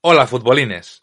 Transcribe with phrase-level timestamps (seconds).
[0.00, 1.02] Hola futbolines.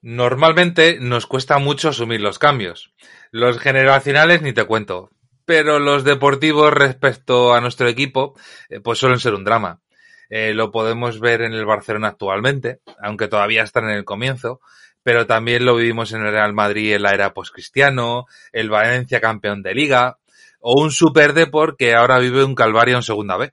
[0.00, 2.94] Normalmente nos cuesta mucho asumir los cambios.
[3.32, 5.10] Los generacionales ni te cuento.
[5.44, 8.38] Pero los deportivos respecto a nuestro equipo
[8.68, 9.80] eh, pues suelen ser un drama.
[10.30, 14.60] Eh, lo podemos ver en el Barcelona actualmente, aunque todavía están en el comienzo,
[15.02, 19.64] pero también lo vivimos en el Real Madrid en la era postcristiano, el Valencia campeón
[19.64, 20.18] de liga,
[20.60, 23.52] o un Super Deport que ahora vive un calvario en segunda B.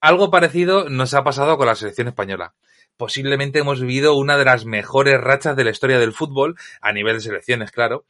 [0.00, 2.54] Algo parecido nos ha pasado con la selección española.
[2.96, 7.16] Posiblemente hemos vivido una de las mejores rachas de la historia del fútbol, a nivel
[7.16, 8.04] de selecciones, claro,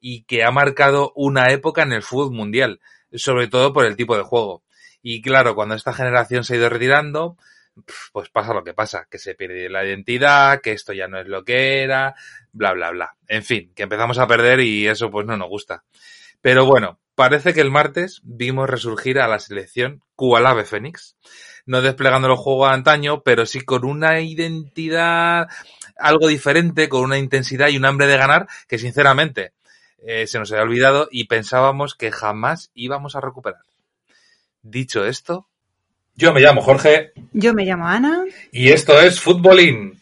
[0.00, 2.80] y que ha marcado una época en el fútbol mundial,
[3.14, 4.62] sobre todo por el tipo de juego.
[5.02, 7.36] Y claro, cuando esta generación se ha ido retirando,
[8.12, 11.26] pues pasa lo que pasa, que se pierde la identidad, que esto ya no es
[11.26, 12.14] lo que era,
[12.52, 13.16] bla, bla, bla.
[13.28, 15.84] En fin, que empezamos a perder y eso pues no nos gusta.
[16.40, 21.16] Pero bueno, parece que el martes vimos resurgir a la selección Cualave Fénix,
[21.66, 25.48] no desplegando el juego a antaño, pero sí con una identidad
[25.96, 29.52] algo diferente, con una intensidad y un hambre de ganar que sinceramente
[30.04, 33.62] eh, se nos había olvidado y pensábamos que jamás íbamos a recuperar.
[34.62, 35.46] Dicho esto,
[36.14, 37.12] yo me llamo Jorge.
[37.32, 38.24] Yo me llamo Ana.
[38.50, 40.01] Y esto es Futbolín.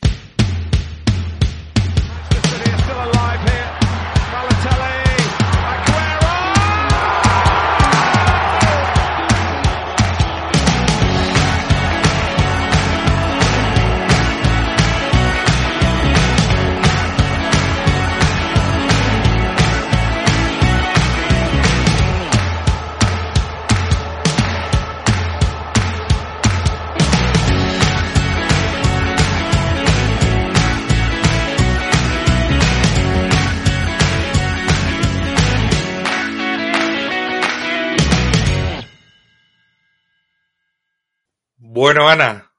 [41.83, 42.53] Bueno, Ana,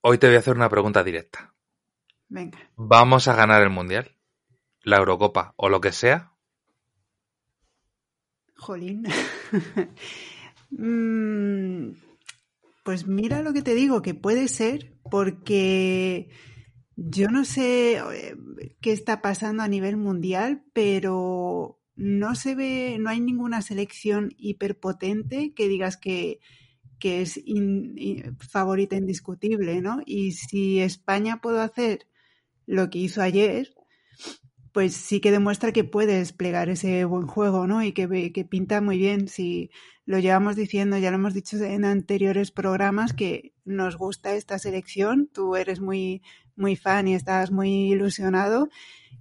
[0.00, 1.54] hoy te voy a hacer una pregunta directa.
[2.28, 2.58] Venga.
[2.74, 4.16] ¿Vamos a ganar el Mundial?
[4.82, 6.32] ¿La Eurocopa o lo que sea?
[8.56, 9.04] Jolín.
[10.70, 11.92] Mm,
[12.82, 16.28] pues mira lo que te digo, que puede ser, porque
[16.96, 18.36] yo no sé eh,
[18.80, 25.54] qué está pasando a nivel mundial, pero no se ve, no hay ninguna selección hiperpotente
[25.54, 26.40] que digas que,
[26.98, 27.40] que es
[28.40, 30.00] favorita indiscutible, ¿no?
[30.06, 32.06] Y si España puede hacer
[32.66, 33.74] lo que hizo ayer,
[34.72, 37.82] pues sí que demuestra que puede desplegar ese buen juego, ¿no?
[37.82, 39.28] Y que, que pinta muy bien.
[39.28, 39.70] Si
[40.04, 45.28] lo llevamos diciendo, ya lo hemos dicho en anteriores programas, que nos gusta esta selección,
[45.32, 46.22] tú eres muy,
[46.56, 48.68] muy fan y estás muy ilusionado.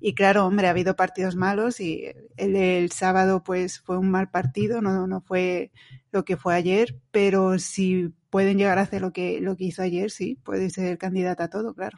[0.08, 4.80] Y claro, hombre, ha habido partidos malos y el, sábado pues fue un mal partido,
[4.80, 5.72] no, no fue
[6.12, 9.82] lo que fue ayer, pero si pueden llegar a hacer lo que, lo que hizo
[9.82, 11.98] ayer, sí, puede ser candidata a todo, claro.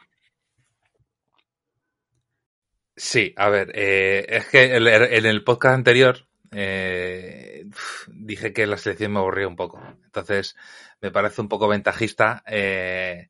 [2.96, 7.66] Sí, a ver, eh, es que en el podcast anterior eh,
[8.06, 9.82] dije que la selección me aburría un poco.
[10.06, 10.56] Entonces,
[11.02, 12.42] me parece un poco ventajista.
[12.46, 13.28] Eh,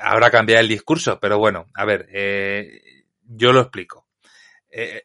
[0.00, 2.80] ahora cambiar el discurso, pero bueno, a ver, eh,
[3.26, 4.03] yo lo explico.
[4.76, 5.04] Eh,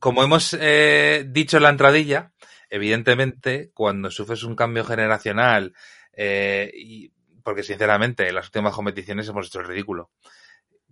[0.00, 2.32] como hemos eh, dicho en la entradilla,
[2.70, 5.74] evidentemente, cuando sufres un cambio generacional,
[6.14, 7.10] eh,
[7.44, 10.10] porque sinceramente en las últimas competiciones hemos hecho el ridículo,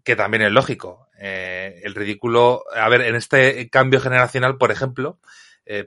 [0.04, 1.08] que también es lógico.
[1.18, 5.18] El ridículo, a ver, en este cambio generacional, por ejemplo,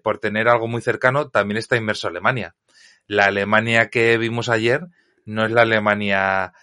[0.03, 2.55] por tener algo muy cercano, también está inmerso Alemania.
[3.07, 4.81] La Alemania que vimos ayer
[5.25, 6.53] no es la Alemania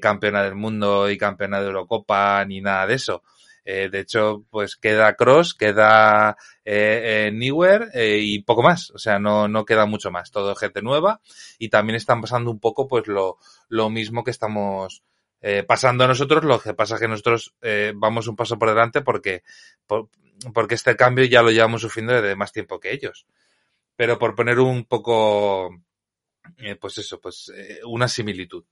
[0.00, 3.22] campeona del mundo y campeona de Eurocopa ni nada de eso.
[3.68, 8.92] Eh, de hecho, pues queda Cross, queda eh, eh, Neuer eh, y poco más.
[8.92, 10.30] O sea, no, no queda mucho más.
[10.30, 11.20] Todo gente nueva
[11.58, 13.38] y también están pasando un poco pues lo,
[13.68, 15.02] lo mismo que estamos
[15.40, 16.44] eh, pasando a nosotros.
[16.44, 17.56] Lo que pasa es que nosotros
[17.96, 19.42] vamos un paso por delante porque,
[19.84, 20.10] por,
[20.54, 23.26] porque este cambio ya lo llevamos sufriendo desde más tiempo que ellos.
[23.96, 25.70] Pero por poner un poco,
[26.80, 27.52] pues eso, pues
[27.84, 28.64] una similitud.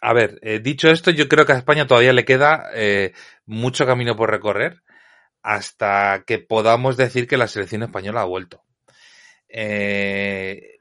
[0.00, 3.12] A ver, eh, dicho esto, yo creo que a España todavía le queda eh,
[3.46, 4.82] mucho camino por recorrer
[5.42, 8.62] hasta que podamos decir que la selección española ha vuelto.
[9.48, 10.78] Eh,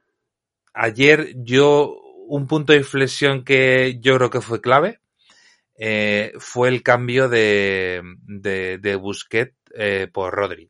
[0.73, 1.95] ayer yo,
[2.27, 4.99] un punto de inflexión que yo creo que fue clave,
[5.75, 10.69] eh, fue el cambio de, de, de Busquets eh, por Rodri.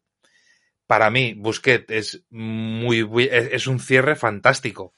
[0.88, 4.94] Para mí, Busquets es muy, es, es un cierre fantástico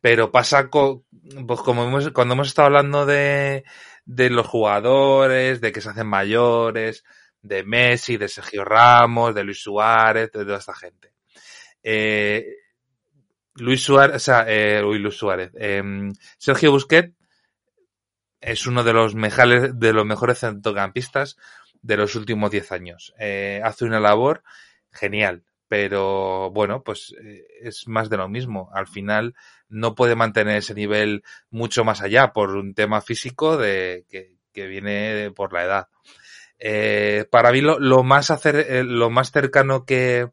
[0.00, 1.04] pero pasa co
[1.46, 3.64] pues como hemos, cuando hemos estado hablando de,
[4.06, 7.04] los jugadores, de que se hacen mayores,
[7.42, 11.12] de Messi, de Sergio Ramos, de Luis Suárez, de toda esta gente.
[11.82, 12.46] Eh,
[13.54, 17.14] Luis Suárez, o sea, eh, Luis Suárez, em, Sergio Busquets
[18.40, 21.36] es uno de los mejores, de los mejores centrocampistas
[21.82, 23.14] de los últimos 10 años.
[23.18, 24.42] Eh, hace una labor
[24.90, 28.70] genial, pero bueno, pues eh, es más de lo mismo.
[28.74, 29.36] Al final
[29.68, 34.66] no puede mantener ese nivel mucho más allá por un tema físico de que, que
[34.66, 35.88] viene por la edad.
[36.58, 40.30] Eh, para mí lo, lo más hacer, eh, lo más cercano que,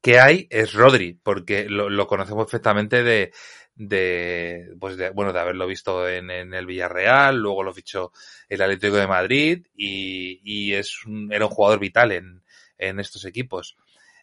[0.00, 3.32] que hay es Rodri, porque lo, lo conocemos perfectamente de,
[3.74, 8.12] de, pues de, bueno, de haberlo visto en, en, el Villarreal, luego lo fichó
[8.48, 12.44] el Atlético de Madrid y, y es un, era un jugador vital en,
[12.78, 13.76] en estos equipos.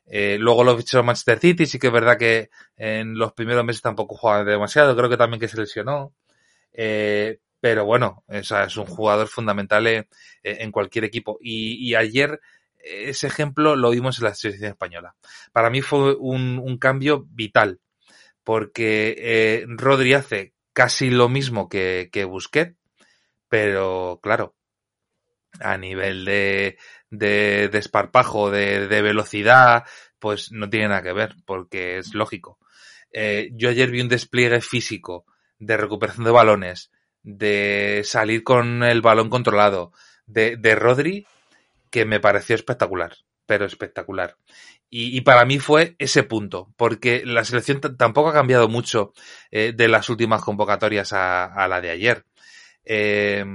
[0.09, 3.81] Eh, luego lo fichó Manchester City, sí que es verdad que en los primeros meses
[3.81, 6.13] tampoco jugaba demasiado, creo que también que se lesionó.
[6.73, 9.85] Eh, pero bueno, es un jugador fundamental
[10.43, 11.37] en, cualquier equipo.
[11.41, 12.39] Y, ayer
[12.77, 15.15] ese ejemplo lo vimos en la selección española.
[15.51, 17.81] Para mí fue un, un cambio vital
[18.49, 22.75] porque eh, Rodri hace casi lo mismo que, que Busquets,
[23.47, 24.55] pero claro,
[25.59, 26.79] a nivel de,
[27.09, 29.83] de desparpajo, de, de, velocidad,
[30.19, 32.59] pues no tiene nada que ver, porque es lógico.
[33.11, 35.25] Eh, yo ayer vi un despliegue físico
[35.57, 36.91] de recuperación de balones,
[37.23, 39.91] de salir con el balón controlado,
[40.25, 41.27] de, de Rodri,
[41.89, 43.15] que me pareció espectacular,
[43.45, 44.37] pero espectacular.
[44.91, 49.13] Y, y, para mí fue ese punto, porque la selección tampoco ha cambiado mucho
[49.51, 52.25] eh, de las últimas convocatorias a, a la de ayer.
[52.85, 53.45] Eh,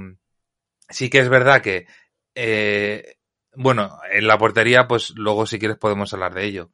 [0.89, 1.87] sí que es verdad que,
[2.35, 3.17] eh,
[3.55, 6.71] bueno, en la portería, pues luego si quieres podemos hablar de ello.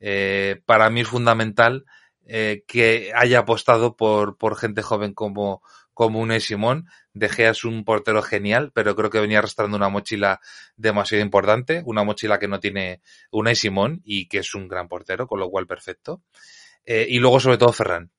[0.00, 1.84] Eh, para mí es fundamental
[2.26, 5.62] eh, que haya apostado por, por gente joven como,
[5.94, 6.88] como un Simón.
[7.12, 10.40] De Gea es un portero genial, pero creo que venía arrastrando una mochila
[10.76, 13.00] demasiado importante, una mochila que no tiene
[13.30, 16.22] una Simón y que es un gran portero, con lo cual perfecto.
[16.84, 18.10] Eh, y luego sobre todo Ferran.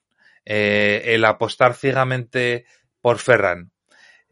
[0.46, 2.66] Eh, el apostar ciegamente
[3.02, 3.72] por Ferran.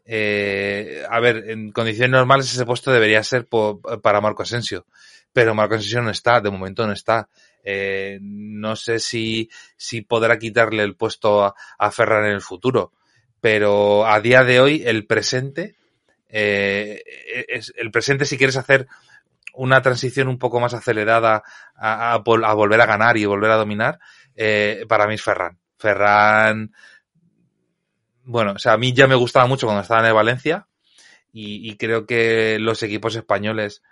[0.04, 4.86] Eh, a ver, en condiciones normales ese puesto debería ser para Marco Asensio,
[5.32, 7.28] pero Marco Asensio no está, de momento no está.
[7.64, 12.92] Eh, no sé si, si podrá quitarle el puesto a, Ferran en el futuro
[13.40, 15.74] pero a día de hoy el presente,
[16.28, 17.02] eh,
[17.48, 18.86] es, el presente si quieres hacer
[19.54, 21.42] una transición un poco más acelerada
[21.74, 23.98] a, a, volver a ganar y volver a dominar,
[24.88, 25.58] para mí es Ferran.
[25.76, 26.72] Ferran,
[28.24, 30.68] bueno, o sea, a mí ya me gustaba mucho cuando estaba en el Valencia
[31.32, 33.82] y, y creo que los equipos españoles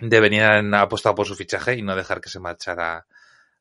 [0.00, 3.06] deberían apostar por su fichaje y no dejar que se marchara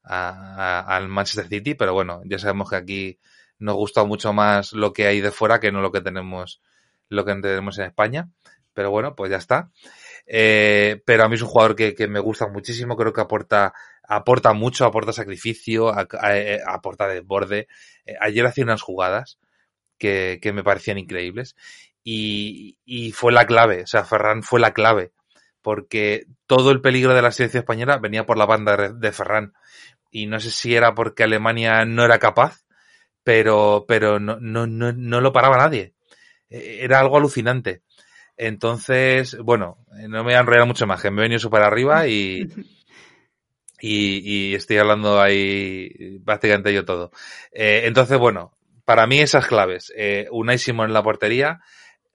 [0.03, 3.19] al Manchester City, pero bueno, ya sabemos que aquí
[3.59, 6.61] nos gusta mucho más lo que hay de fuera que no lo que tenemos,
[7.09, 8.29] lo que tenemos en España.
[8.73, 9.71] Pero bueno, pues ya está.
[10.25, 13.73] Eh, pero a mí es un jugador que, que, me gusta muchísimo, creo que aporta,
[14.03, 17.67] aporta mucho, aporta sacrificio, a, a, eh, aporta desborde.
[18.05, 19.39] Eh, ayer hacía unas jugadas
[19.99, 21.55] que, que me parecían increíbles
[22.03, 25.11] y, y, fue la clave, o sea, Ferran fue la clave,
[25.61, 29.53] porque todo el peligro de la selección española venía por la banda de, Ferran.
[30.11, 32.63] Y no sé si era porque Alemania no era capaz
[33.23, 35.93] pero, pero no, no, no, no lo paraba nadie.
[36.49, 37.83] E, era algo alucinante.
[38.37, 42.07] Entonces, bueno, no me voy a enrollar mucho más, que me he venido súper arriba
[42.07, 42.41] y,
[43.81, 47.11] y, y, estoy hablando ahí prácticamente yo todo.
[47.51, 48.57] Eh, entonces, bueno,
[48.89, 51.59] para mí esas claves, eh, Unai Simón en la portería,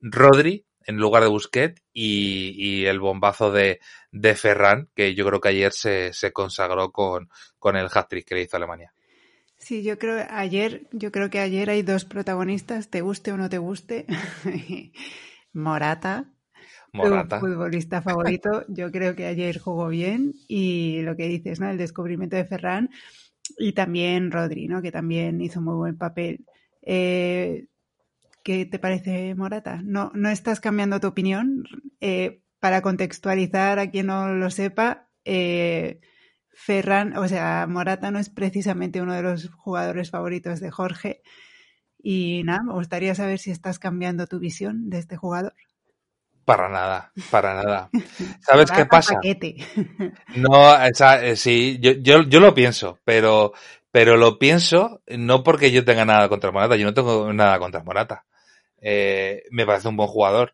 [0.00, 3.78] Rodri en lugar de Busquets y, y el bombazo de,
[4.11, 7.28] de, Ferran, que yo creo que ayer se, se consagró con,
[7.61, 8.93] con el hat-trick que le hizo Alemania.
[9.57, 13.49] Sí, yo creo ayer, yo creo que ayer hay dos protagonistas, te guste o no
[13.49, 14.07] te guste.
[15.52, 16.33] Morata,
[16.93, 17.38] Morata.
[17.38, 18.64] Tu futbolista favorito.
[18.69, 21.71] Yo creo que ayer jugó bien y lo que dices, ¿no?
[21.71, 22.90] El descubrimiento de Ferran
[23.59, 24.83] y también Rodri, ¿no?
[24.83, 26.45] Que también hizo muy buen papel.
[26.85, 27.67] Eh,
[28.43, 29.81] ¿Qué te parece Morata?
[29.83, 31.64] No, no estás cambiando tu opinión.
[32.00, 36.00] Eh, para contextualizar a quien no lo sepa, eh,
[36.55, 41.23] Ferran, o sea, Morata no es precisamente uno de los jugadores favoritos de Jorge.
[42.03, 45.55] Y nada, me gustaría saber si estás cambiando tu visión de este jugador.
[46.45, 47.91] Para nada, para nada.
[48.41, 49.14] ¿Sabes qué pasa?
[49.14, 49.57] Paquete.
[50.37, 53.53] No, esa, eh, sí, yo, yo, yo lo pienso, pero,
[53.95, 57.85] pero lo pienso no porque yo tenga nada contra Morata, yo no tengo nada contra
[57.85, 58.25] Morata.
[58.81, 60.53] Eh, me parece un buen jugador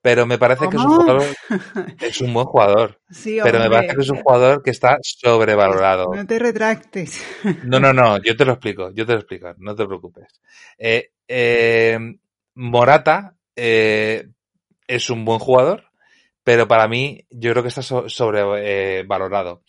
[0.00, 0.70] pero me parece ¿Cómo?
[0.70, 1.36] que es un jugador,
[2.00, 3.00] es un buen jugador.
[3.10, 6.12] Sí, pero me parece que es un jugador que está sobrevalorado.
[6.12, 7.22] No te retractes.
[7.62, 10.40] No, no, no, yo te lo explico, yo te lo explico, no te preocupes.
[10.78, 11.98] Eh, eh,
[12.54, 15.84] Morata es un buen jugador,
[16.42, 19.62] pero para mí yo creo que está so sobrevalorado.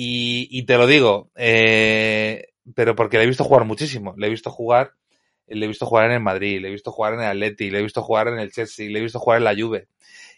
[0.00, 4.14] Y, te lo digo, eh, pero porque le he visto jugar muchísimo.
[4.16, 4.92] Le he visto jugar,
[5.48, 7.80] le he visto jugar en el Madrid, le he visto jugar en el Atleti, le
[7.80, 9.88] he visto jugar en el Chelsea, le he visto jugar en la Juve.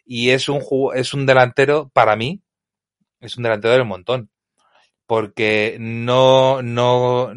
[0.07, 0.63] Y es un,
[0.95, 2.41] es un delantero, para mí,
[3.21, 4.31] es un delantero del montón.
[5.07, 7.35] Porque no, no,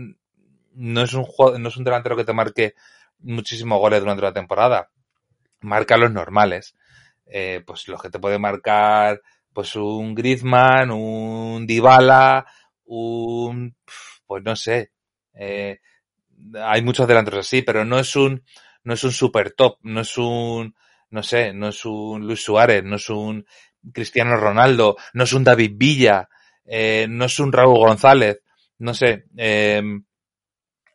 [0.76, 1.28] no es un
[1.60, 2.74] no es un delantero que te marque
[3.20, 4.92] muchísimos goles durante la temporada.
[5.60, 6.74] Marca los normales.
[7.26, 9.22] Eh, pues los que te puede marcar,
[9.54, 12.46] pues un Griezmann, un Dybala,
[12.86, 13.76] un,
[14.26, 14.92] pues no sé,
[15.34, 15.80] eh,
[16.62, 18.44] hay muchos delanteros así, pero no es un,
[18.84, 20.76] no es un super top, no es un,
[21.10, 23.46] no sé, no es un Luis Suárez, no es un
[23.94, 26.30] Cristiano Ronaldo, no es un David Villa,
[26.66, 28.42] eh, no es un Raúl González,
[28.80, 30.04] no sé, em,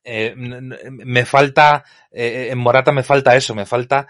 [0.05, 4.09] eh, me falta, en Morata me falta eso, me falta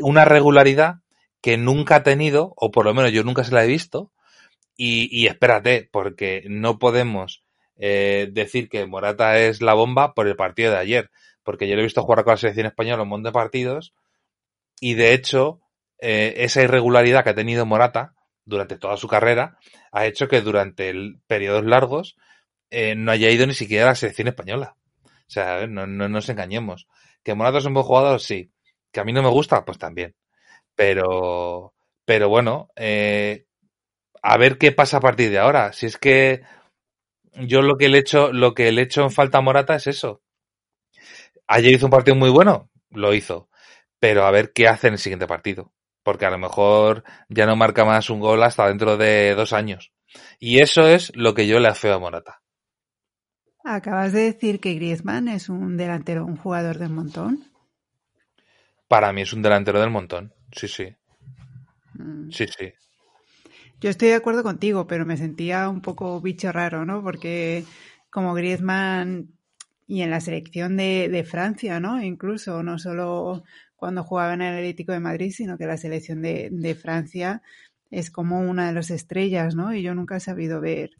[0.00, 1.01] una regularidad
[1.42, 4.12] que nunca ha tenido, o por lo menos yo nunca se la he visto,
[4.76, 7.44] y, y espérate, porque no podemos
[7.74, 11.10] decir que Morata es la bomba por el partido de ayer,
[11.42, 13.92] porque yo lo he visto jugar con la selección española un montón de partidos,
[14.82, 15.60] y de hecho,
[16.00, 19.56] eh, esa irregularidad que ha tenido Morata durante toda su carrera
[19.92, 20.92] ha hecho que durante
[21.28, 22.16] periodos largos
[22.70, 24.76] eh, no haya ido ni siquiera a la selección española.
[25.04, 26.88] O sea, no, no, nos engañemos.
[27.22, 28.20] ¿Que Morata es un buen jugador?
[28.20, 28.50] Sí.
[28.90, 29.64] ¿Que a mí no me gusta?
[29.64, 30.16] Pues también.
[30.74, 31.74] Pero,
[32.04, 33.46] pero bueno, eh,
[34.22, 35.72] a ver qué pasa a partir de ahora.
[35.72, 36.42] Si es que
[37.34, 40.22] yo lo que le hecho, lo que le hecho en falta a Morata es eso.
[41.46, 43.48] Ayer hizo un partido muy bueno, lo hizo.
[43.98, 47.56] Pero a ver qué hace en el siguiente partido porque a lo mejor ya no
[47.56, 49.92] marca más un gol hasta dentro de dos años.
[50.38, 52.42] Y eso es lo que yo le afeo a Morata.
[53.64, 57.44] Acabas de decir que Griezmann es un delantero, un jugador del montón.
[58.88, 60.94] Para mí es un delantero del montón, sí, sí.
[61.94, 62.30] Mm.
[62.30, 62.72] Sí, sí.
[63.80, 67.02] Yo estoy de acuerdo contigo, pero me sentía un poco bicho raro, ¿no?
[67.02, 67.64] Porque
[68.10, 69.28] como Griezmann
[69.88, 72.00] y en la selección de, de Francia, ¿no?
[72.02, 73.42] Incluso, no solo
[73.82, 77.42] cuando jugaba en el Atlético de Madrid, sino que la selección de, Francia
[77.90, 79.74] es como una de las estrellas, ¿no?
[79.74, 80.92] Y yo nunca he sabido ver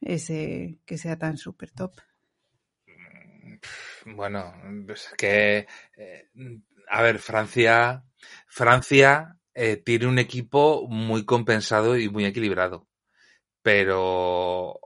[0.00, 1.92] ese que sea tan súper top.
[4.06, 4.52] Bueno,
[4.84, 6.30] pues que, eh,
[6.88, 8.02] a ver, Francia,
[8.46, 12.88] Francia eh, tiene un equipo muy compensado y muy equilibrado,
[13.62, 14.80] pero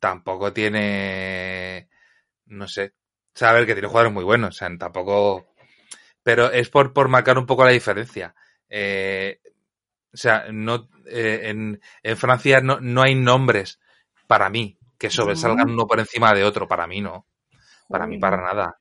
[0.00, 1.88] tampoco tiene,
[2.46, 2.94] no sé,
[3.34, 5.46] saber que tiene jugadores muy buenos, o sea, tampoco
[6.26, 8.34] pero es por, por marcar un poco la diferencia.
[8.68, 9.38] Eh,
[10.12, 13.78] o sea, no, eh, en, en, Francia no, no, hay nombres
[14.26, 16.66] para mí que sobresalgan uno por encima de otro.
[16.66, 17.28] Para mí no.
[17.88, 18.76] Para mí para nada.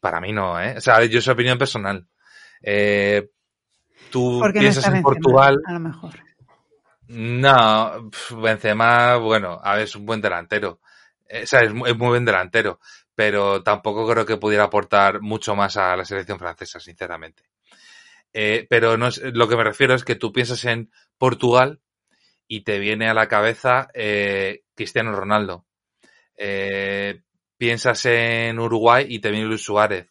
[0.00, 0.74] Para mí no, ¿eh?
[0.76, 2.04] O sea, yo soy opinión personal.
[2.62, 3.30] Eh,
[4.10, 5.60] tú piensas en Portugal.
[5.66, 6.14] A lo mejor.
[7.08, 8.10] No,
[8.42, 10.80] Benzema, bueno, a ver, es un buen delantero.
[11.24, 12.78] O sea, es, es muy buen delantero
[13.18, 17.42] pero tampoco creo que pudiera aportar mucho más a la selección francesa, sinceramente.
[18.32, 21.80] Eh, pero no es, lo que me refiero es que tú piensas en Portugal
[22.46, 25.66] y te viene a la cabeza eh, Cristiano Ronaldo.
[26.36, 27.22] Eh,
[27.56, 30.06] piensas en Uruguay y te viene Luis Suárez.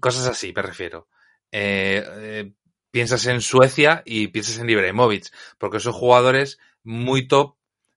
[0.00, 1.08] Cosas así, me refiero.
[2.90, 7.56] piensas en Suecia y piensas en Ibrahimovic, porque son jugadores muy top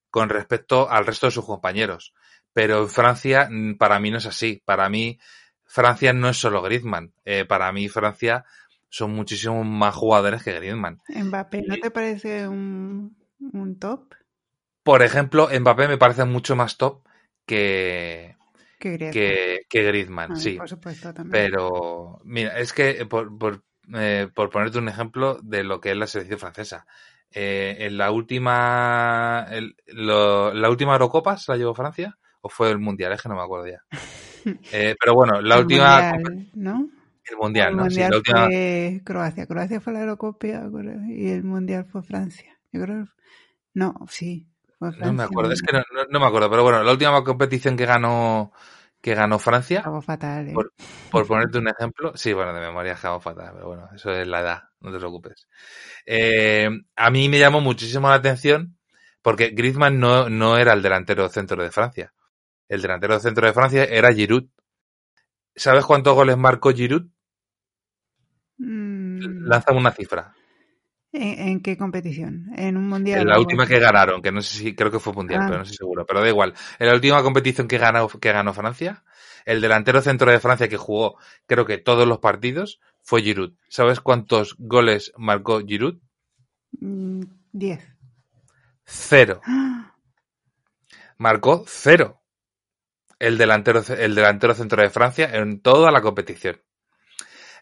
[0.09, 2.13] con respecto al resto de sus compañeros.
[2.53, 4.63] Pero en Francia, mm, para mí no es así.
[4.65, 5.19] Para mí,
[5.63, 7.13] Francia no es solo Griezmann.
[7.25, 8.45] Eh, para mí, Francia
[8.89, 11.01] son muchísimos más jugadores que Griezmann.
[11.09, 13.15] ¿Mbappé no te parece un,
[13.79, 14.15] top?
[14.81, 17.05] Por ejemplo, Mbappé me parece mucho más top
[17.45, 18.36] que,
[18.77, 20.53] que Griezmann, sí.
[20.53, 21.31] Por supuesto, también.
[21.31, 23.63] Pero, mira, es que por, por,
[23.95, 26.85] eh, por, ponerte un ejemplo de lo que es la selección francesa.
[27.31, 29.47] Eh, en la última,
[29.87, 33.43] la última Eurocopa se la llevó Francia o fue el Mundial, es que no me
[33.43, 33.83] acuerdo ya.
[34.71, 36.13] Eh, pero bueno, la última...
[36.13, 36.89] Mundial, ¿no?
[37.29, 37.89] El Mundial, ¿no?
[37.89, 38.47] sí, la última...
[39.03, 39.45] Croacia.
[39.45, 42.57] Croacia fue la Eurocopa y el Mundial fue Francia.
[42.71, 43.09] Yo creo...
[43.73, 44.47] No, sí.
[44.79, 47.85] No me acuerdo, es que no, no, me acuerdo, pero bueno, la última competición que
[47.85, 48.51] ganó
[49.01, 49.83] que ganó Francia.
[50.01, 50.53] Fatal, ¿eh?
[50.53, 50.73] por,
[51.09, 52.13] por, ponerte un ejemplo.
[52.15, 55.47] Sí, bueno, de memoria hago fatal, pero bueno, eso es la edad, no te preocupes.
[56.05, 58.77] Eh, a mí me llamó muchísimo la atención
[59.21, 62.13] porque Griezmann no, no era el delantero centro de Francia
[62.67, 64.45] el delantero centro de Francia era Giroud.
[65.55, 67.07] ¿Sabes cuántos goles marcó Giroud?
[68.57, 69.47] Mm.
[69.47, 70.33] Lanza una cifra.
[71.13, 72.51] ¿En, qué competición?
[72.55, 73.21] ¿En un mundial?
[73.21, 75.45] En la última que ganaron, que no sé si, creo que fue mundial, ah.
[75.45, 76.53] pero no estoy seguro, pero da igual.
[76.79, 79.03] En la última competición que ganó, que ganó Francia,
[79.45, 83.53] el delantero centro de Francia que jugó, creo que todos los partidos, fue Giroud.
[83.69, 85.97] ¿Sabes cuántos goles marcó Giroud?
[86.79, 87.23] Mm,
[87.53, 87.87] diez.
[88.83, 89.41] Cero.
[91.17, 92.21] marcó cero
[93.19, 96.61] el delantero, el delantero centro de Francia en toda la competición.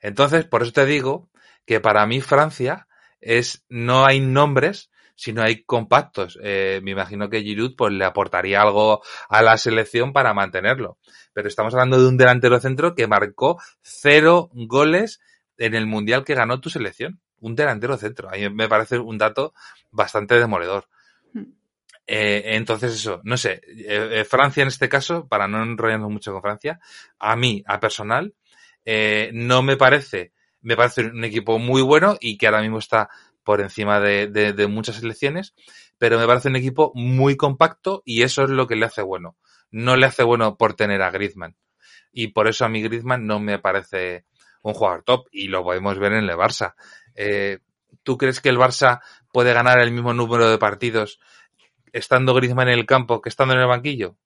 [0.02, 1.30] Entonces, por eso te digo
[1.66, 2.88] que para mí Francia
[3.22, 6.38] es, no hay nombres, sino hay compactos.
[6.44, 10.98] Eh, me imagino que Giroud pues, le aportaría algo a la selección para mantenerlo.
[11.34, 15.22] Pero estamos hablando de un delantero centro que marcó cero goles
[15.58, 17.20] en el mundial que ganó tu selección.
[17.40, 18.30] Un delantero centro.
[18.30, 19.54] A mí me parece un dato
[19.92, 20.88] bastante demoledor.
[22.08, 26.32] Eh, entonces eso, no sé, eh, eh, Francia en este caso, para no enrollarnos mucho
[26.32, 26.80] con Francia,
[27.18, 28.36] a mí, a personal,
[28.86, 30.32] eh, no me parece,
[30.66, 33.10] me parece un equipo muy bueno y que ahora mismo está
[33.44, 35.54] por encima de, muchas selecciones,
[36.00, 39.38] pero me parece un equipo muy compacto y eso es lo que le hace bueno.
[39.70, 41.56] No le hace bueno por tener a Griezmann.
[42.12, 44.26] Y por eso a mí Griezmann no me parece
[44.64, 46.74] un jugador top y lo podemos ver en el Barça.
[47.14, 47.60] Eh,
[48.02, 51.20] ¿Tú crees que el Barça puede ganar el mismo número de partidos
[51.94, 54.18] estando Griezmann en el campo que estando en el banquillo?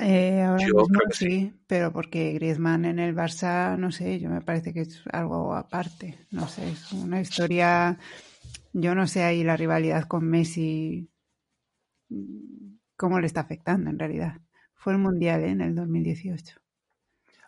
[0.00, 4.30] Eh, ahora yo mismo sí, sí, pero porque Griezmann en el Barça, no sé, yo
[4.30, 7.98] me parece que es algo aparte, no sé, es una historia,
[8.72, 11.10] yo no sé ahí la rivalidad con Messi,
[12.96, 14.40] cómo le está afectando en realidad.
[14.74, 15.50] Fue el Mundial ¿eh?
[15.50, 16.60] en el 2018.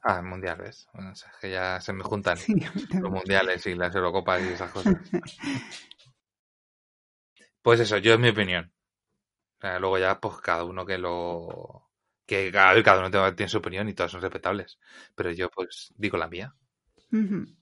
[0.03, 0.87] Ah, el Mundial, ¿ves?
[0.93, 2.55] Bueno, o sea, que ya se me juntan sí,
[3.01, 4.95] los Mundiales y las Eurocopas y esas cosas.
[7.63, 8.73] pues eso, yo es mi opinión.
[9.63, 11.89] Luego ya, pues cada uno que lo...
[12.27, 14.79] Que cada, cada uno tiene su opinión y todas son respetables.
[15.15, 16.55] Pero yo, pues, digo la mía.
[17.13, 17.57] Uh -huh.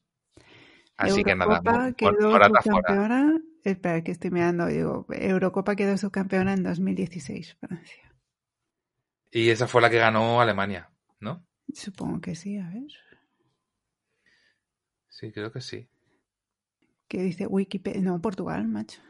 [0.97, 3.07] Así Eurocopa que nada, quedó Morata subcampeona.
[3.07, 3.40] Fuera.
[3.64, 4.66] Espera, que estoy mirando.
[4.66, 8.14] Digo, Eurocopa quedó subcampeona en 2016, Francia.
[9.31, 10.90] Y esa fue la que ganó Alemania,
[11.21, 11.47] ¿no?
[11.73, 12.90] Supongo que sí, a ver.
[15.09, 15.88] Sí, creo que sí.
[17.09, 18.00] ¿Qué dice Wikipedia?
[18.00, 19.00] No, Portugal, macho.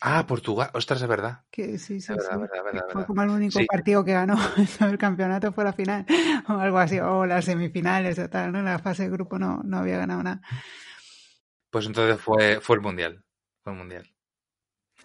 [0.00, 1.44] Ah, Portugal, ostras, es verdad.
[1.50, 2.12] Que sí, sí, es sí.
[2.14, 3.66] Verdad, verdad, verdad, fue como el único sí.
[3.66, 4.36] partido que ganó
[4.80, 6.06] el campeonato fue la final
[6.48, 8.62] o algo así, o las semifinales o tal, ¿no?
[8.62, 10.40] La fase de grupo no, no había ganado nada.
[11.70, 13.24] Pues entonces fue, fue el mundial,
[13.62, 14.08] fue el mundial.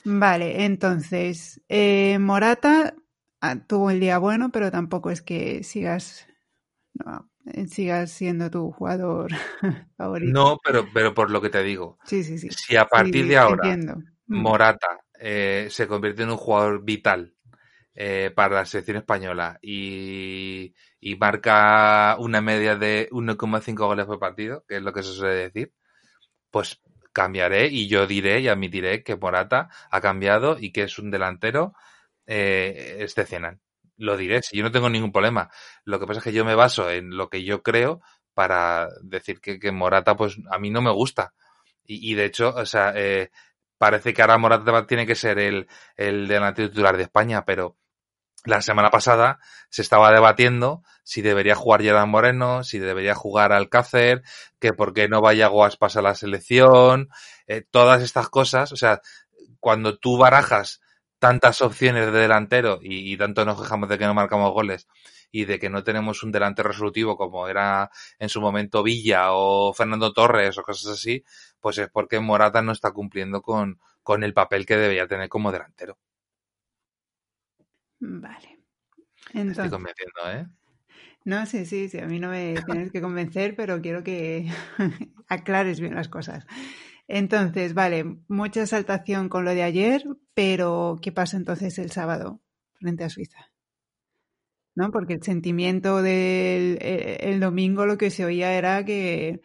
[0.05, 2.93] Vale, entonces, eh, Morata
[3.41, 6.27] ah, tuvo el día bueno, pero tampoco es que sigas,
[6.93, 7.31] no,
[7.67, 9.31] sigas siendo tu jugador
[9.97, 10.31] favorito.
[10.33, 11.97] No, pero, pero por lo que te digo.
[12.05, 12.49] Sí, sí, sí.
[12.49, 14.12] Si a partir sí, de ahora entiendo.
[14.27, 17.33] Morata eh, se convierte en un jugador vital
[17.95, 24.65] eh, para la selección española y, y, marca una media de 1,5 goles por partido,
[24.67, 25.73] que es lo que se suele decir,
[26.51, 26.81] pues
[27.13, 31.73] cambiaré y yo diré y admitiré que Morata ha cambiado y que es un delantero
[32.25, 33.59] eh, excepcional.
[33.97, 35.49] Lo diré, si yo no tengo ningún problema.
[35.85, 38.01] Lo que pasa es que yo me baso en lo que yo creo
[38.33, 41.33] para decir que, que Morata, pues a mí no me gusta.
[41.85, 43.29] Y, y de hecho, o sea, eh,
[43.77, 47.77] parece que ahora Morata tiene que ser el, el delantero titular de España, pero
[48.45, 54.23] la semana pasada se estaba debatiendo si debería jugar Gerard Moreno, si debería jugar Alcácer,
[54.59, 57.09] que por qué no vaya Guaspas a la selección,
[57.47, 59.01] eh, todas estas cosas, o sea,
[59.59, 60.81] cuando tú barajas
[61.19, 64.87] tantas opciones de delantero y, y, tanto nos quejamos de que no marcamos goles
[65.33, 69.73] y de que no tenemos un delantero resolutivo como era en su momento Villa o
[69.73, 71.23] Fernando Torres o cosas así,
[71.59, 75.51] pues es porque Morata no está cumpliendo con, con el papel que debería tener como
[75.51, 75.97] delantero.
[77.99, 78.59] Vale.
[79.33, 80.47] Entonces, Estoy convenciendo, ¿eh?
[81.25, 84.51] No, sí, sí, sí, a mí no me tienes que convencer, pero quiero que
[85.27, 86.45] aclares bien las cosas.
[87.07, 92.39] Entonces, vale, mucha exaltación con lo de ayer, pero ¿qué pasa entonces el sábado
[92.75, 93.52] frente a Suiza?
[94.75, 94.91] ¿No?
[94.91, 99.41] Porque el sentimiento del el domingo lo que se oía era que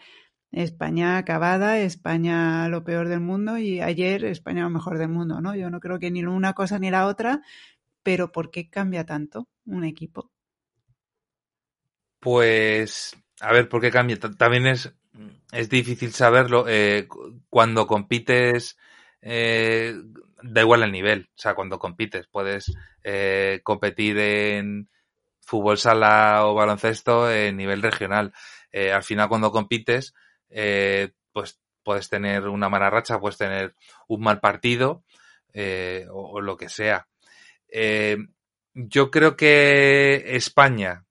[0.52, 5.54] España acabada, España lo peor del mundo y ayer España lo mejor del mundo, ¿no?
[5.54, 7.42] Yo no creo que ni una cosa ni la otra,
[8.02, 10.30] pero ¿por qué cambia tanto un equipo?
[12.20, 14.18] Pues, a ver, ¿por qué cambia?
[14.18, 14.92] También es,
[15.52, 16.64] es difícil saberlo.
[16.66, 17.06] Eh,
[17.48, 18.76] cuando compites,
[19.20, 19.94] eh,
[20.42, 21.28] da igual el nivel.
[21.30, 22.72] O sea, cuando compites, puedes
[23.04, 24.88] eh, competir en
[25.48, 28.34] fútbol sala o baloncesto en nivel regional.
[28.70, 30.12] Eh, al final, cuando compites,
[30.50, 33.74] eh, pues puedes tener una mala racha, puedes tener
[34.08, 35.04] un mal partido
[35.54, 37.08] eh, o, lo que sea.
[38.74, 41.06] Yo creo que España,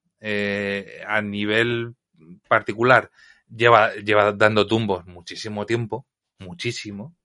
[1.07, 1.95] a nivel
[2.47, 3.09] particular,
[3.49, 6.05] lleva, lleva dando tumbos muchísimo tiempo,
[6.37, 7.15] muchísimo,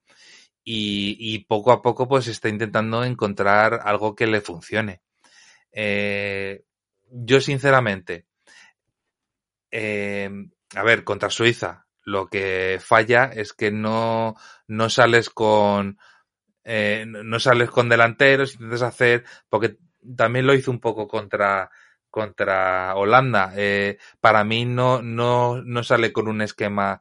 [0.65, 5.03] y, poco a poco pues está intentando encontrar algo que le funcione.
[7.13, 8.27] Yo sinceramente,
[9.71, 10.31] eh,
[10.75, 14.35] a ver, contra Suiza, lo que falla es que no,
[14.67, 15.99] no sales con,
[16.65, 19.77] eh, no sales con delanteros, intentas hacer, porque
[20.17, 21.71] también lo hizo un poco contra,
[22.11, 23.53] contra Holanda.
[23.57, 27.01] Eh, para mí no, no, no sale con un esquema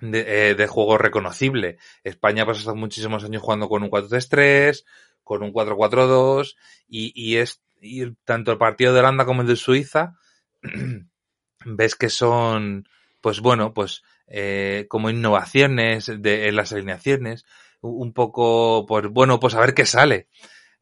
[0.00, 1.78] de, eh, de juego reconocible.
[2.04, 4.84] España pasado muchísimos años jugando con un 4-3-3,
[5.22, 6.56] con un 4-4-2
[6.88, 10.14] y, y es y tanto el partido de Holanda como el de Suiza
[11.64, 12.88] ves que son
[13.20, 17.44] pues bueno pues eh, como innovaciones de, en las alineaciones
[17.80, 20.28] un poco pues bueno pues a ver qué sale.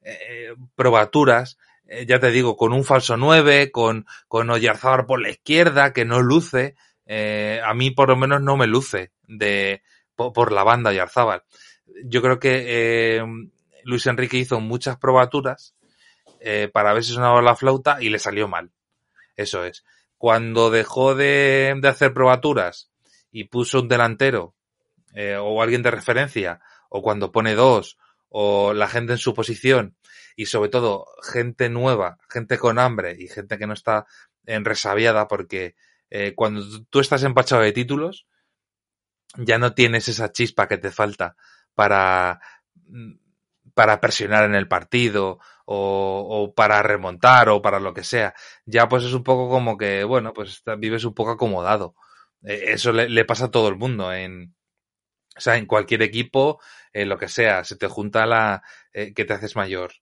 [0.01, 5.31] Eh, probaturas eh, ya te digo con un falso 9 con con Oyarzábal por la
[5.31, 9.83] izquierda que no luce eh, a mí por lo menos no me luce de
[10.15, 11.43] por, por la banda Oyarzábal
[12.05, 13.25] yo creo que eh,
[13.85, 15.76] Luis Enrique hizo muchas probaturas
[16.49, 18.71] eh, para ver si sonaba la flauta y le salió mal.
[19.35, 19.85] Eso es.
[20.17, 22.93] Cuando dejó de, de hacer probaturas
[23.33, 24.55] y puso un delantero
[25.13, 29.97] eh, o alguien de referencia, o cuando pone dos, o la gente en su posición,
[30.37, 34.07] y sobre todo gente nueva, gente con hambre y gente que no está
[34.45, 35.75] en resabiada, porque
[36.11, 38.29] eh, cuando tú estás empachado de títulos,
[39.37, 41.35] ya no tienes esa chispa que te falta
[41.75, 42.41] para
[43.75, 48.35] para presionar en el partido o, para remontar o para lo que sea.
[48.67, 51.95] Ya pues es un poco como que, bueno, pues vives un poco acomodado.
[52.43, 54.55] Eh, eso le, pasa a todo el mundo en,
[55.37, 56.61] o sea, en cualquier equipo,
[56.93, 59.93] eh, lo que sea, se te junta la, eh, que te haces mayor.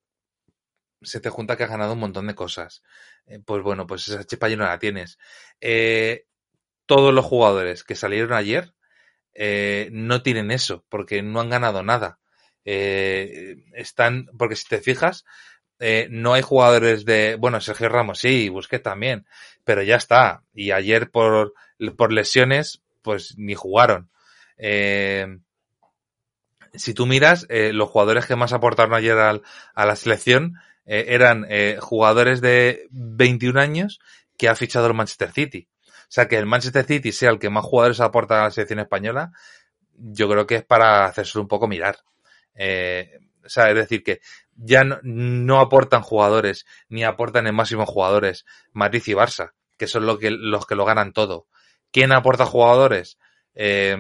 [1.03, 2.83] Se te junta que has ganado un montón de cosas.
[3.27, 5.19] Eh, pues bueno, pues esa chepa ya no la tienes.
[5.61, 6.27] Eh,
[6.87, 8.75] todos los jugadores que salieron ayer
[9.91, 12.21] no tienen eso, porque no han ganado nada
[12.65, 15.25] están, porque si te fijas,
[15.87, 19.27] eh, no hay jugadores de, bueno, Sergio Ramos sí, Busquets también,
[19.65, 20.43] pero ya está.
[20.55, 21.53] Y ayer por,
[21.99, 24.11] por lesiones, pues ni jugaron.
[24.57, 25.27] Eh,
[26.73, 29.43] si tú miras, eh, los jugadores que más aportaron ayer al,
[29.75, 34.01] a la selección eh, eran eh, jugadores de 21 años
[34.39, 35.69] que ha fichado el Manchester City.
[35.87, 38.81] O sea, que el Manchester City sea el que más jugadores aporta a la selección
[38.81, 39.33] española,
[39.93, 41.99] yo creo que es para hacerse un poco mirar.
[42.55, 44.21] Eh, o sea, es decir, que
[44.57, 50.07] ya no, no, aportan jugadores, ni aportan en máximo jugadores, Madrid y Barça, que son
[50.07, 51.47] lo que, los que lo ganan todo.
[51.91, 53.19] ¿Quién aporta jugadores?
[53.55, 53.97] Eh,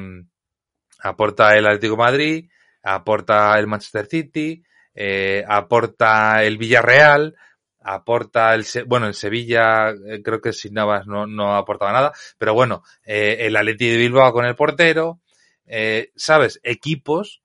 [1.01, 2.51] aporta el Atlético Madrid,
[2.83, 4.65] aporta el Manchester City,
[4.95, 7.37] eh, aporta el Villarreal,
[7.81, 12.55] aporta el, bueno, el Sevilla, eh, creo que sin Navas no, no aportaba nada, pero
[12.55, 15.21] bueno, eh, el Atleti de Bilbao con el portero,
[16.15, 16.61] ¿sabes?
[16.63, 17.44] Equipos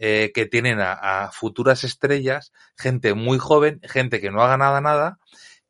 [0.00, 5.18] eh, que tienen a, futuras estrellas, gente muy joven, gente que no ha ganado nada,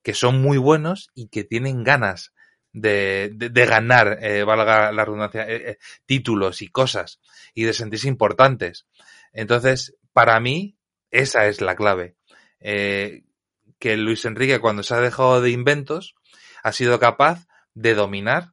[0.03, 2.33] que son muy buenos y que tienen ganas
[2.73, 7.21] de, de, ganar, eh, valga la redundancia, eh, eh, títulos y cosas
[7.55, 8.87] y de sentirse importantes.
[9.33, 10.77] Entonces, para mí,
[11.11, 12.17] esa es la clave.
[12.61, 16.17] Que Luis Enrique, cuando se ha dejado de inventos,
[16.63, 18.53] ha sido capaz de dominar,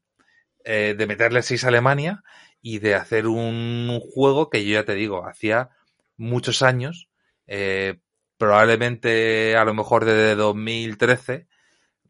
[0.64, 2.24] de meterle seis a Alemania
[2.68, 5.70] y de hacer un juego que yo ya te digo, hacía
[6.18, 7.12] muchos años,
[7.46, 8.00] eh,
[8.40, 11.48] probablemente a lo mejor desde 2013,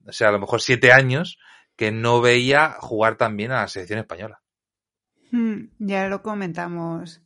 [0.08, 1.40] o sea, a lo mejor siete años,
[1.76, 4.44] que no veía jugar también a la selección española.
[5.32, 7.22] Hmm, ya lo comentamos,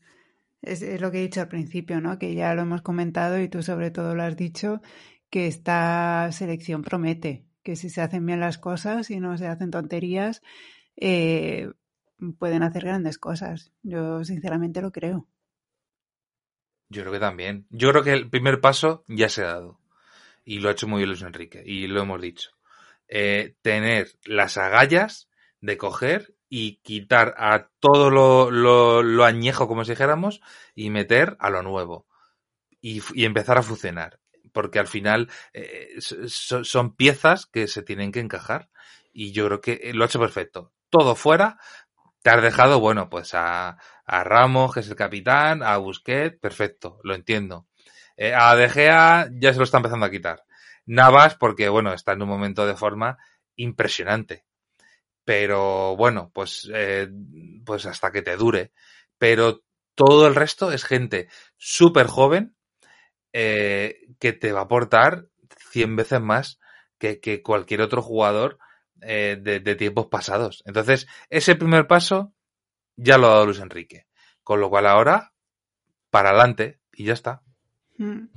[0.64, 2.18] es, es, lo que he dicho al principio, ¿no?
[2.18, 4.82] Que ya lo hemos comentado y tú sobre todo lo has dicho,
[5.30, 9.70] que esta selección promete, que si se hacen bien las cosas y no se hacen
[9.70, 10.42] tonterías,
[10.96, 11.70] eh,
[12.38, 13.72] pueden hacer grandes cosas.
[13.84, 15.28] Yo sinceramente lo creo.
[16.90, 17.68] Yo creo que también.
[17.70, 19.80] Yo creo que el primer paso ya se ha dado.
[20.44, 21.62] Y lo ha hecho muy bien Luis Enrique.
[21.66, 22.52] Y lo hemos dicho.
[23.08, 25.30] Eh, tener las agallas
[25.62, 30.42] de coger y quitar a todo lo, lo, lo, añejo, como si dijéramos,
[30.74, 32.08] y meter a lo nuevo.
[32.82, 34.20] Y, y empezar a funcionar.
[34.52, 38.70] Porque al final eh, so, son piezas que se tienen que encajar.
[39.14, 40.74] Y yo creo que lo ha hecho perfecto.
[40.90, 41.60] Todo fuera,
[42.22, 47.00] te has dejado, bueno, pues a, a Ramos, que es el capitán, a Busquets, perfecto,
[47.04, 47.68] lo entiendo.
[48.18, 50.44] Eh, a De ya se lo está empezando a quitar.
[50.86, 53.18] Navas, porque bueno, está en un momento de forma
[53.56, 54.46] impresionante.
[55.24, 57.10] Pero bueno, pues, eh,
[57.66, 58.72] pues hasta que te dure.
[59.18, 59.64] Pero
[59.96, 62.56] todo el resto es gente súper joven
[63.34, 65.28] eh, que te va a aportar
[65.72, 66.60] 100 veces más
[66.98, 68.60] que, que cualquier otro jugador
[69.02, 70.64] eh, de, tiempos pasados.
[70.66, 72.34] Entonces, ese primer paso
[72.96, 74.06] ya lo ha dado Luis Enrique.
[74.44, 75.34] Con lo cual ahora,
[76.10, 77.44] para adelante y ya está.
[77.98, 78.28] Mm.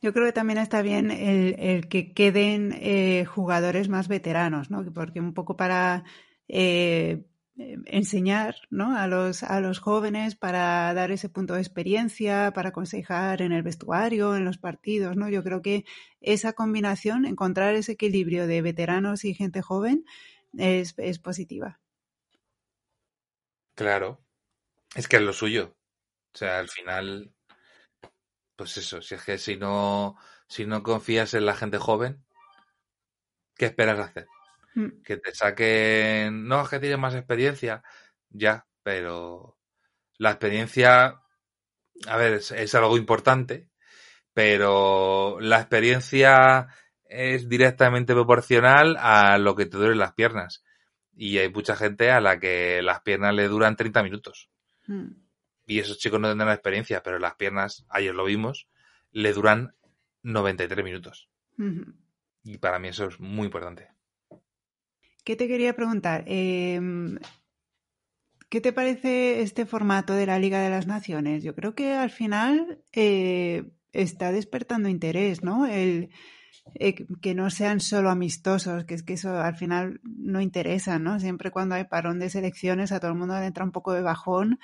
[0.00, 4.84] Yo creo que también está bien el, el que queden eh, jugadores más veteranos, ¿no?
[4.92, 6.04] Porque un poco para
[6.46, 7.24] eh,
[7.86, 8.96] enseñar ¿no?
[8.96, 13.62] a, los, a los jóvenes para dar ese punto de experiencia, para aconsejar en el
[13.62, 15.16] vestuario, en los partidos.
[15.16, 15.28] ¿no?
[15.28, 15.84] Yo creo que
[16.20, 20.04] esa combinación, encontrar ese equilibrio de veteranos y gente joven,
[20.56, 21.80] es, es positiva.
[23.74, 24.20] Claro,
[24.94, 25.76] es que es lo suyo.
[26.34, 27.32] O sea, al final,
[28.56, 30.16] pues eso, si es que si no,
[30.48, 32.24] si no confías en la gente joven,
[33.56, 34.28] ¿qué esperas hacer?
[34.78, 35.02] Mm.
[35.02, 37.82] Que te saquen, no, es que tienen más experiencia,
[38.30, 39.58] ya, pero
[40.18, 41.20] la experiencia,
[42.06, 43.70] a ver, es, algo importante,
[44.32, 46.68] pero la experiencia
[47.04, 50.62] es directamente proporcional a lo que te duelen las piernas.
[51.16, 54.48] Y hay mucha gente a la que las piernas le duran 30 minutos.
[54.86, 55.08] Mm.
[55.66, 58.68] Y esos chicos no tendrán experiencia, pero las piernas, ayer lo vimos,
[59.10, 59.74] le duran
[60.22, 61.28] 93 minutos.
[62.44, 63.97] Y para mí eso es muy importante.
[65.28, 66.24] ¿Qué te quería preguntar?
[66.26, 67.18] Em,
[68.48, 71.42] ¿Qué te parece este formato de la Liga de las Naciones?
[71.42, 75.66] Yo creo que al final eh, está despertando interés, ¿no?
[75.66, 76.08] El,
[76.76, 81.20] eh, que no sean solo amistosos, que es que eso al final no interesa, ¿no?
[81.20, 84.00] Siempre cuando hay parón de selecciones a todo el mundo le entra un poco de
[84.00, 84.58] bajón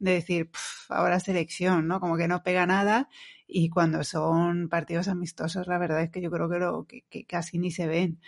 [0.00, 0.50] de decir,
[0.90, 1.98] ahora selección, ¿no?
[1.98, 3.08] Como que no pega nada
[3.46, 7.86] y cuando son partidos amistosos, la verdad es que yo creo que, casi ni se
[7.86, 8.20] ven.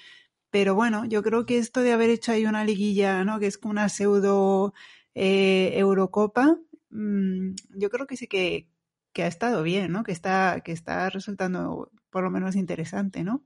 [0.52, 3.40] Pero bueno, yo creo que esto de haber hecho ahí una liguilla, ¿no?
[3.40, 4.74] Que es como una pseudo
[5.14, 6.58] eh, Eurocopa,
[6.90, 8.68] mm, yo creo que sí que,
[9.16, 10.04] ha estado bien, ¿no?
[10.04, 13.42] Que está, que está resultando por lo menos interesante, ¿no?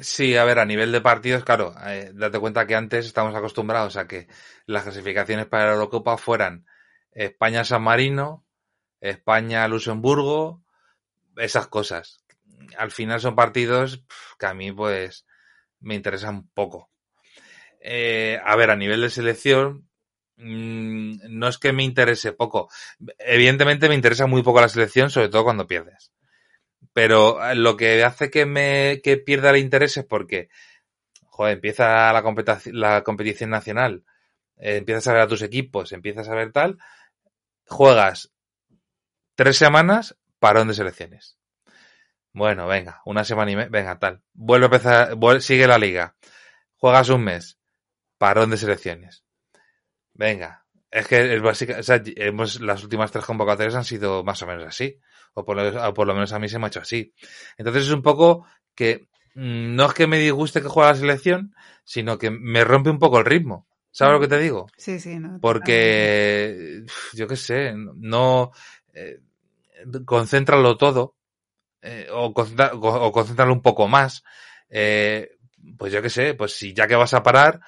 [0.00, 3.96] Sí, a ver, a nivel de partidos, claro, eh, date cuenta que antes estamos acostumbrados
[3.96, 4.26] a que
[4.66, 6.66] las clasificaciones para la Eurocopa fueran
[7.12, 8.44] España-San Marino,
[9.00, 10.64] España-Luxemburgo,
[11.36, 12.24] esas cosas
[12.76, 14.04] al final son partidos
[14.38, 15.26] que a mí pues
[15.80, 16.90] me interesan poco.
[17.80, 19.88] Eh, a ver, a nivel de selección,
[20.36, 22.68] mm, no es que me interese poco.
[23.18, 26.12] Evidentemente me interesa muy poco la selección, sobre todo cuando pierdes.
[26.92, 30.48] Pero eh, lo que hace que me que pierda el interés es porque,
[31.26, 32.22] joder, empieza la,
[32.72, 34.04] la competición nacional,
[34.56, 36.78] eh, empiezas a ver a tus equipos, empiezas a ver tal,
[37.66, 38.32] juegas
[39.36, 41.37] tres semanas, parón de selecciones.
[42.38, 44.22] Bueno, venga, una semana y media, venga, tal.
[44.32, 46.14] Vuelve a empezar, sigue la liga.
[46.76, 47.58] Juegas un mes.
[48.16, 49.24] Parón de selecciones.
[50.14, 50.64] Venga.
[50.88, 54.46] Es que es básica, o sea, hemos, las últimas tres convocatorias han sido más o
[54.46, 55.00] menos así.
[55.34, 57.12] O por, lo, por lo menos a mí se me ha hecho así.
[57.56, 61.56] Entonces es un poco que mm, no es que me disguste que juegue la selección,
[61.82, 63.66] sino que me rompe un poco el ritmo.
[63.90, 64.68] ¿Sabes lo que te digo?
[64.76, 65.40] Sí, sí, no.
[65.40, 68.52] Porque, yo qué sé, no,
[68.94, 69.18] eh,
[70.06, 71.17] concéntralo todo
[71.82, 74.24] eh, o, concentrarlo un poco más.
[74.68, 75.36] Eh,
[75.76, 77.60] pues yo qué sé, pues si ya que vas a parar,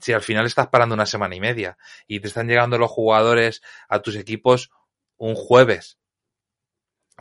[0.00, 1.76] si al final estás parando una semana y media
[2.06, 4.70] y te están llegando los jugadores a tus equipos
[5.16, 5.98] un jueves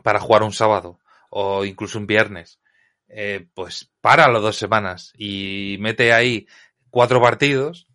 [0.03, 2.59] para jugar un sábado o incluso un viernes,
[3.07, 6.47] eh, pues para las dos semanas y mete ahí
[6.89, 7.87] cuatro partidos,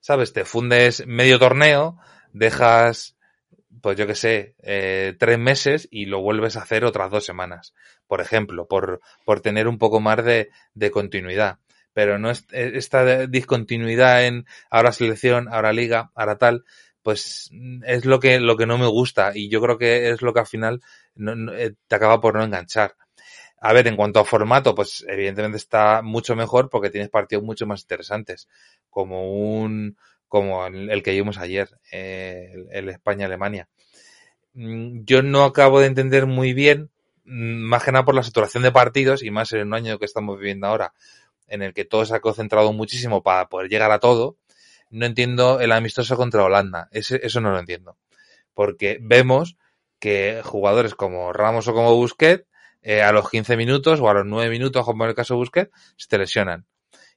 [0.00, 0.32] ¿sabes?
[0.32, 1.98] Te fundes medio torneo,
[2.32, 3.13] dejas
[3.84, 7.74] pues yo que sé, eh, tres meses y lo vuelves a hacer otras dos semanas,
[8.06, 11.58] por ejemplo, por, por tener un poco más de, de continuidad.
[11.92, 16.64] Pero no es, eh, esta discontinuidad en ahora selección, ahora liga, ahora tal,
[17.02, 17.50] pues
[17.84, 20.40] es lo que, lo que no me gusta y yo creo que es lo que
[20.40, 20.80] al final
[21.52, 22.94] eh, te acaba por no enganchar.
[23.60, 27.66] A ver, en cuanto a formato, pues evidentemente está mucho mejor porque tienes partidos mucho
[27.66, 28.48] más interesantes,
[28.88, 33.68] como un, como el, que vimos ayer, el España-Alemania.
[34.54, 36.90] Mm, yo no acabo de entender muy bien,
[37.24, 40.04] mm, más que nada por la saturación de partidos y más en un año que
[40.04, 40.94] estamos viviendo ahora,
[41.48, 44.36] en el que todo se ha concentrado muchísimo para poder llegar a todo,
[44.90, 46.88] no entiendo el amistoso contra Holanda.
[46.92, 47.98] eso no lo entiendo.
[48.54, 49.56] Porque vemos
[49.98, 52.46] que jugadores como Ramos o como Busquets,
[52.82, 55.38] eh, a los 15 minutos o a los 9 minutos, como en el caso de
[55.38, 56.66] Busquets, se lesionan.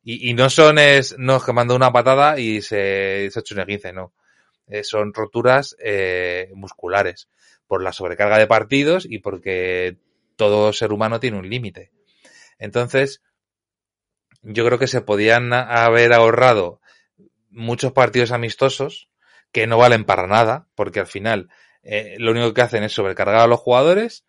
[0.10, 3.66] Y, no son es, no, que manda una patada y se, se ha hecho un
[3.66, 4.14] 15, no.
[4.66, 7.28] Eh, son roturas eh, musculares
[7.68, 9.98] por la sobrecarga de partidos y porque
[10.38, 11.92] todo ser humano tiene un límite.
[12.58, 13.22] Entonces,
[14.44, 16.80] yo creo que se podían haber ahorrado
[17.50, 19.10] muchos partidos amistosos
[19.52, 21.50] que no valen para nada, porque al final
[21.84, 24.24] eh, lo único que hacen es sobrecargar a los jugadores,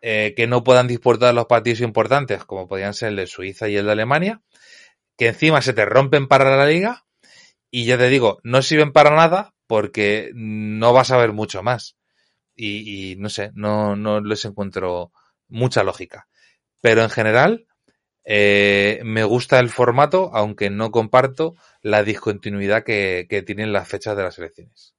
[0.00, 3.86] que no puedan disputar los partidos importantes, como podían ser el de Suiza y el
[3.86, 4.42] de Alemania,
[5.16, 7.04] que encima se te rompen para la liga,
[7.70, 11.96] y ya te digo, no sirven para nada porque no vas a ver mucho más.
[12.56, 15.12] Y, no sé, no, no les encuentro
[15.48, 16.28] mucha lógica.
[16.80, 17.66] Pero en general,
[18.26, 24.16] Eh, me gusta el formato, aunque no comparto la discontinuidad que, que tienen las fechas
[24.16, 24.94] de las elecciones.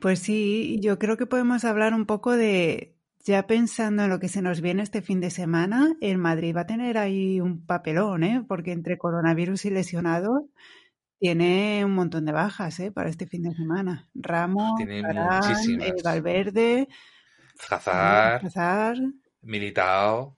[0.00, 2.95] Pues sí, yo creo que podemos hablar un poco de,
[3.26, 6.60] ya pensando en lo que se nos viene este fin de semana, el Madrid va
[6.60, 8.44] a tener ahí un papelón, ¿eh?
[8.46, 10.42] Porque entre coronavirus y lesionados
[11.18, 12.92] tiene un montón de bajas, ¿eh?
[12.92, 14.08] Para este fin de semana.
[14.14, 15.02] Ramos, eh.
[16.04, 16.88] Valverde,
[17.68, 18.98] Hazard, Hazard.
[19.42, 20.36] Militao.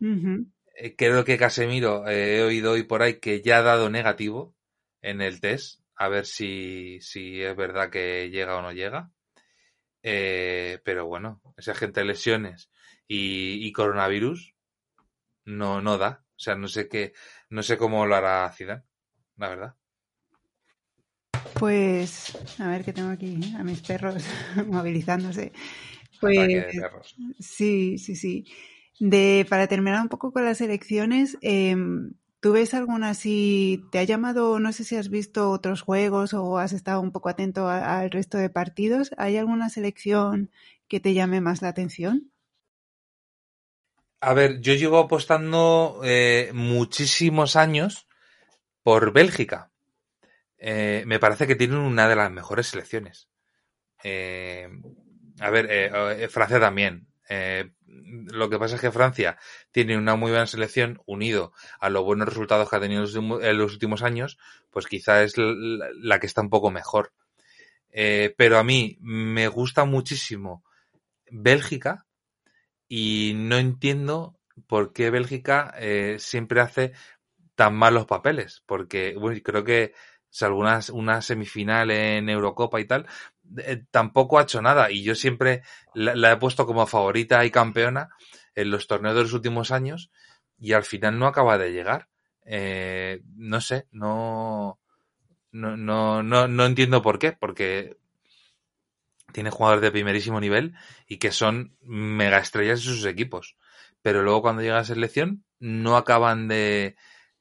[0.74, 4.54] Eh, Creo que Casemiro, eh, he oído hoy por ahí que ya ha dado negativo
[5.02, 5.82] en el test.
[5.94, 9.10] A ver si, si es verdad que llega o no llega.
[10.02, 12.70] Eh, pero bueno, esa gente de lesiones
[13.08, 14.54] y, y coronavirus
[15.44, 16.24] no, no da.
[16.36, 17.14] O sea, no sé qué,
[17.50, 18.84] no sé cómo lo hará Zidane,
[19.36, 19.76] la verdad.
[21.58, 24.24] Pues, a ver que tengo aquí a mis perros
[24.66, 25.52] movilizándose.
[26.22, 27.16] Ataque de Pues perros.
[27.40, 28.46] sí, sí, sí.
[29.00, 34.04] De, para terminar un poco con las elecciones, em, ¿tú ves alguna si te ha
[34.04, 38.10] llamado, no sé si has visto otros juegos o has estado un poco atento al
[38.10, 39.10] resto de partidos?
[39.18, 40.50] ¿Hay alguna selección
[40.88, 42.30] que te llame más la atención?
[44.20, 48.08] A ver, yo llevo apostando eh, muchísimos años
[48.82, 49.70] por Bélgica.
[50.58, 53.28] Eh, me parece que tienen una de las mejores selecciones.
[54.02, 54.68] Eh,
[55.40, 57.06] a ver, eh, eh, Francia también.
[57.28, 59.38] Eh, lo que pasa es que Francia
[59.70, 63.72] tiene una muy buena selección unido a los buenos resultados que ha tenido en los
[63.72, 64.38] últimos, años,
[64.70, 67.12] pues quizá es la, que está un poco mejor.
[67.90, 70.64] Pero a mí me gusta muchísimo
[71.30, 72.06] Bélgica
[72.88, 76.92] y no entiendo por qué Bélgica eh, siempre hace
[77.54, 79.92] tan malos papeles, porque bueno, creo que
[80.30, 83.06] salvo una, una semifinal en Eurocopa y tal,
[83.58, 85.62] eh, tampoco ha hecho nada y yo siempre
[85.94, 88.10] la, la he puesto como favorita y campeona
[88.54, 90.10] en los torneos de los últimos años
[90.58, 92.08] y al final no acaba de llegar.
[92.44, 94.80] Eh, no sé, no,
[95.52, 97.96] no, no, no, no entiendo por qué, porque
[99.32, 100.74] tiene jugadores de primerísimo nivel
[101.06, 103.56] y que son mega estrellas en sus equipos.
[104.02, 106.96] Pero luego cuando llega a selección no acaban de,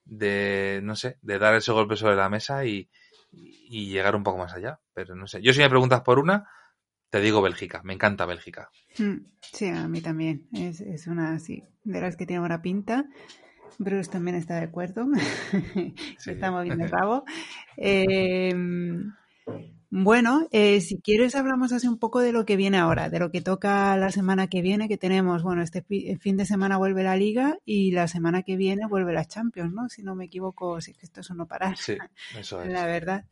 [0.05, 2.89] de, no sé, de dar ese golpe sobre la mesa y,
[3.31, 4.79] y llegar un poco más allá.
[4.93, 5.41] Pero no sé.
[5.41, 6.49] Yo si me preguntas por una,
[7.09, 7.81] te digo Bélgica.
[7.83, 8.69] Me encanta Bélgica.
[8.97, 10.47] Mm, Sí, a mí también.
[10.53, 13.05] Es, es una así, de las que tiene buena pinta.
[13.79, 15.07] Bruce también está de acuerdo.
[16.17, 16.31] Sí.
[16.31, 17.23] Está moviendo el rabo.
[17.77, 18.53] Eh,
[19.89, 23.31] bueno, eh, si quieres hablamos así un poco de lo que viene ahora, de lo
[23.31, 27.03] que toca la semana que viene, que tenemos, bueno, este pi- fin de semana vuelve
[27.03, 29.87] la Liga y la semana que viene vuelve la Champions, ¿no?
[29.89, 31.97] Si no me equivoco, si es que esto es un no parar, Sí,
[32.33, 32.73] eso es.
[32.73, 33.25] la verdad.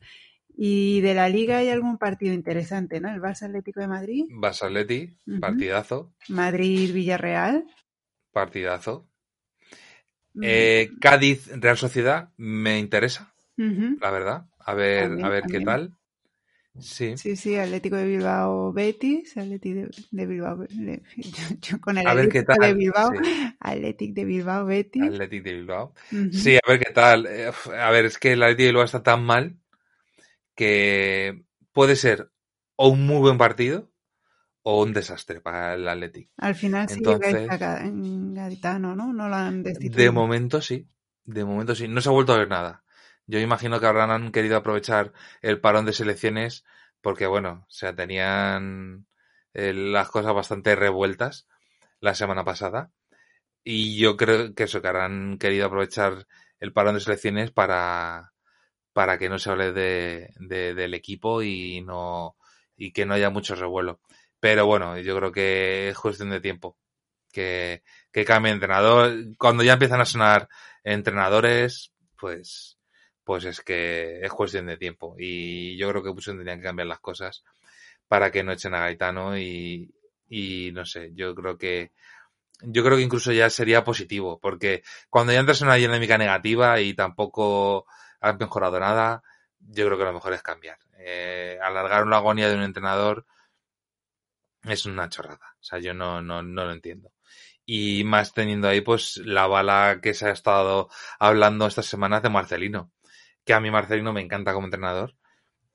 [0.56, 3.10] Y de la Liga hay algún partido interesante, ¿no?
[3.10, 5.40] El Barça Atlético de Madrid, Basaleti, Ujú.
[5.40, 7.64] partidazo, Madrid-Villarreal.
[8.32, 9.08] partidazo.
[10.36, 13.34] Mm, Eh, Cádiz, Real Sociedad, me interesa,
[14.00, 14.46] la verdad.
[14.60, 15.95] A ver, También, a ver qué tal.
[16.80, 17.14] Sí.
[17.16, 22.06] Sí, sí, Atlético de Bilbao Betis, Atlético de, de Bilbao, le- yo, yo con el
[22.06, 22.74] A ver qué Atlético de.
[22.74, 23.16] Bilbao, Sí.
[23.60, 25.02] Atlético de Bilbao Betis.
[25.02, 25.94] Athletic de Bilbao.
[26.30, 27.26] Sí, a ver qué tal.
[27.26, 29.56] Eh, A ver, es que el Athletic de Bilbao está tan mal
[30.54, 32.30] que puede ser
[32.76, 33.90] o un muy buen partido
[34.62, 36.30] o un desastre para el Athletic.
[36.38, 37.48] Al final sí llega Entonces,
[37.84, 39.12] en Gaditano, ¿no?
[39.12, 40.12] No lo han de destituido.
[40.12, 40.88] momento sí.
[41.24, 41.88] De momento sí.
[41.88, 42.84] No se ha vuelto a ver nada.
[43.26, 45.12] Yo imagino que habrán querido aprovechar
[45.42, 46.64] el parón de selecciones
[47.00, 49.06] porque, bueno, o sea, tenían
[49.54, 51.46] eh, las cosas bastante revueltas
[52.00, 52.92] la semana pasada.
[53.64, 56.26] Y yo creo que eso, que habrán querido aprovechar
[56.60, 58.32] el parón de selecciones para,
[58.92, 62.36] para que no se hable de, de- del equipo y no
[62.76, 64.00] y que no haya mucho revuelo.
[64.40, 66.78] Pero bueno, yo creo que es cuestión de tiempo
[67.32, 69.14] que, que cambie entrenador.
[69.38, 70.48] Cuando ya empiezan a sonar
[70.84, 72.75] entrenadores, pues,
[73.26, 75.16] pues es que es cuestión de tiempo.
[75.18, 77.42] Y yo creo que pues tendrían que cambiar las cosas
[78.08, 79.92] para que no echen a Gaetano y,
[80.28, 81.90] y no sé, yo creo que
[82.62, 86.80] yo creo que incluso ya sería positivo, porque cuando ya entras en una dinámica negativa
[86.80, 87.86] y tampoco
[88.20, 89.22] has mejorado nada,
[89.60, 90.78] yo creo que lo mejor es cambiar.
[90.98, 93.26] Eh, alargar una agonía de un entrenador
[94.62, 95.56] es una chorrada.
[95.60, 97.12] O sea, yo no, no, no lo entiendo.
[97.66, 102.30] Y más teniendo ahí, pues, la bala que se ha estado hablando estas semanas de
[102.30, 102.92] Marcelino.
[103.46, 105.14] Que a mí Marcelino me encanta como entrenador.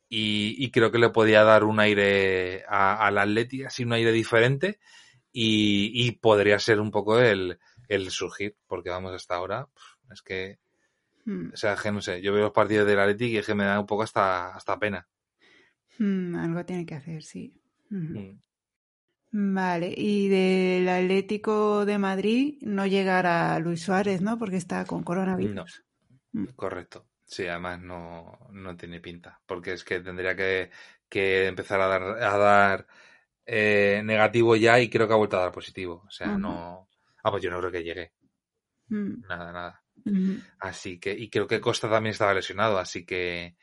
[0.10, 4.80] Y, y creo que le podía dar un aire al Atleti, así un aire diferente.
[5.34, 7.60] Y, y podría ser un poco el,
[7.90, 9.68] el surgir, porque vamos hasta ahora.
[10.12, 10.60] Es que,
[11.28, 13.56] Mm, o sea, que no sé, yo veo los partidos del Atleti y es que
[13.56, 15.08] me da un poco hasta, hasta pena.
[16.00, 17.54] mm, algo tiene que hacer, sí.
[17.90, 18.20] Ujú.
[18.20, 18.42] Mm.
[19.34, 24.38] Vale, y del Atlético de Madrid no llegará Luis Suárez, ¿no?
[24.38, 25.84] Porque está con coronavirus.
[26.34, 27.06] No, correcto.
[27.32, 30.70] Sí, además no, no tiene pinta, porque es que tendría que,
[31.08, 32.88] que empezar a dar, a dar
[33.46, 36.04] eh, negativo ya y creo que ha vuelto a dar positivo.
[36.06, 36.90] O sea, no...
[37.24, 38.12] Ah, pues yo no creo que llegue.
[38.90, 39.22] Mm.
[39.30, 39.84] Nada, nada.
[40.60, 43.56] Así que, y creo que Costa también estaba lesionado, así que,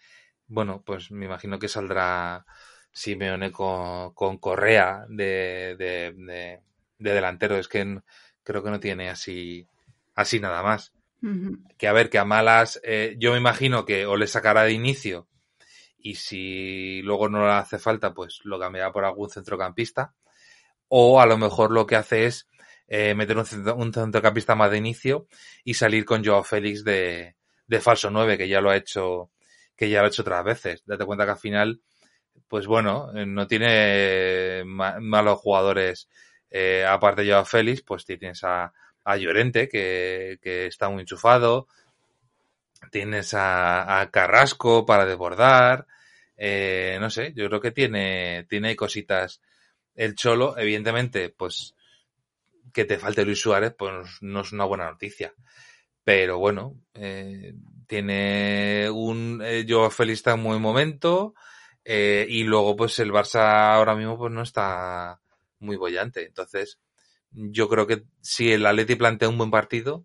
[0.46, 2.46] bueno, pues me imagino que saldrá
[2.90, 6.62] Simeone con, con Correa de, de,
[6.96, 7.58] delantero.
[7.58, 8.00] Es que
[8.42, 9.68] creo que no tiene así,
[10.14, 10.94] así nada más.
[11.76, 14.72] Que a ver, que a malas, eh, yo me imagino que o le sacará de
[14.72, 15.28] inicio
[15.98, 20.14] y si luego no le hace falta, pues lo cambiará por algún centrocampista.
[20.88, 22.48] O a lo mejor lo que hace es
[22.86, 23.44] eh, meter un,
[23.92, 25.26] centrocampista más de inicio
[25.64, 29.30] y salir con Joao Félix de, de falso 9, que ya lo ha hecho,
[29.76, 30.82] que ya lo ha hecho otras veces.
[30.86, 31.82] Date cuenta que al final,
[32.46, 36.08] pues bueno, eh, no tiene malos jugadores,
[36.48, 38.72] eh, aparte de Joao Félix, pues tienes a,
[39.08, 41.66] a Llorente, que, que está muy enchufado,
[42.90, 45.86] tienes a, Carrasco para desbordar,
[46.36, 49.40] eh, no sé, yo creo que tiene, tiene cositas
[49.94, 51.74] el Cholo, evidentemente, pues
[52.72, 55.32] que te falte Luis Suárez, pues no es una buena noticia.
[56.04, 57.54] Pero bueno, eh,
[57.86, 61.34] tiene un eh, yo feliz está en buen momento
[61.84, 65.18] y luego pues el Barça ahora mismo pues no está
[65.60, 66.26] muy bollante.
[66.26, 66.78] Entonces,
[67.30, 70.04] yo creo que si el Atleti plantea un buen partido,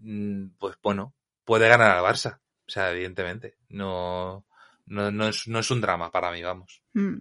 [0.00, 1.14] mm, pues bueno,
[1.44, 2.40] puede ganar al Barça.
[2.66, 4.46] O sea, evidentemente, no,
[4.86, 6.82] no, no, es, no es un drama para mí, vamos.
[6.94, 7.18] Mm.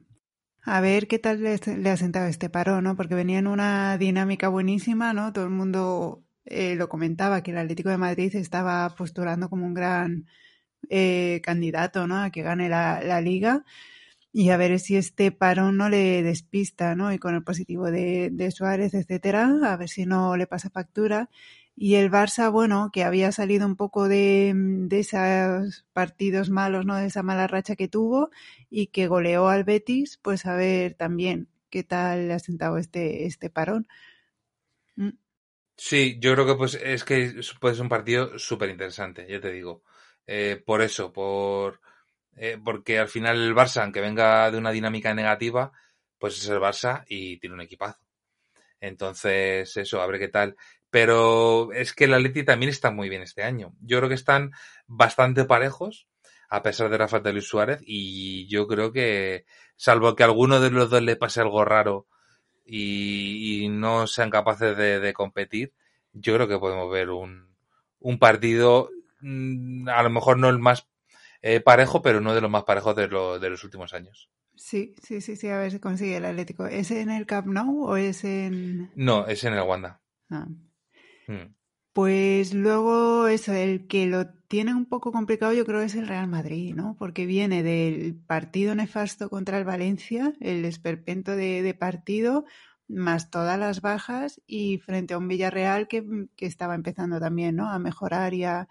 [0.63, 2.95] A ver qué tal le, ha sentado este paro, ¿no?
[2.95, 5.33] Porque venía en una dinámica buenísima, ¿no?
[5.33, 9.73] Todo el mundo eh, lo comentaba, que el Atlético de Madrid estaba posturando como un
[9.73, 10.27] gran
[10.89, 12.21] eh, candidato, ¿no?
[12.21, 13.63] A que gane la, liga.
[14.33, 17.11] Y a ver si este parón no le despista, ¿no?
[17.11, 21.29] Y con el positivo de, de Suárez, etcétera, a ver si no le pasa factura.
[21.75, 26.95] Y el Barça, bueno, que había salido un poco de, de esos partidos malos, ¿no?
[26.95, 28.29] De esa mala racha que tuvo
[28.69, 33.25] y que goleó al Betis, pues a ver también qué tal le ha sentado este,
[33.25, 33.87] este parón.
[34.95, 35.11] Mm.
[35.75, 39.51] Sí, yo creo que pues es que puede ser un partido súper interesante, ya te
[39.51, 39.83] digo.
[40.27, 41.80] Eh, por eso, por
[42.35, 45.71] eh, porque al final el Barça, aunque venga de una dinámica negativa,
[46.17, 47.99] pues es el Barça y tiene un equipazo.
[48.79, 50.55] Entonces, eso, a ver qué tal.
[50.89, 53.73] Pero es que el Atleti también está muy bien este año.
[53.81, 54.51] Yo creo que están
[54.87, 56.07] bastante parejos,
[56.49, 59.45] a pesar de la falta de Luis Suárez, y yo creo que,
[59.77, 62.07] salvo que a alguno de los dos le pase algo raro
[62.65, 65.73] y, no sean capaces de, competir,
[66.13, 67.55] yo creo que podemos ver un,
[67.99, 68.89] un partido,
[69.21, 70.87] mm, a lo mejor no el más
[71.41, 74.29] eh, parejo, pero no de los más parejos de, de los últimos años.
[74.55, 76.67] Sí, sí, sí, sí, a ver si consigue el Atlético.
[76.67, 78.91] ¿Es en el Camp Nou o es en...?
[78.95, 80.01] No, es en el Wanda.
[80.29, 80.47] Ah.
[81.27, 81.55] Mm.
[81.93, 86.07] Pues luego eso, el que lo tiene un poco complicado yo creo que es el
[86.07, 86.95] Real Madrid, ¿no?
[86.97, 92.45] Porque viene del partido nefasto contra el Valencia, el esperpento de, partido,
[92.87, 97.69] más todas las bajas y frente a un Villarreal que, que estaba empezando también, ¿no?
[97.69, 98.69] A mejorar y a,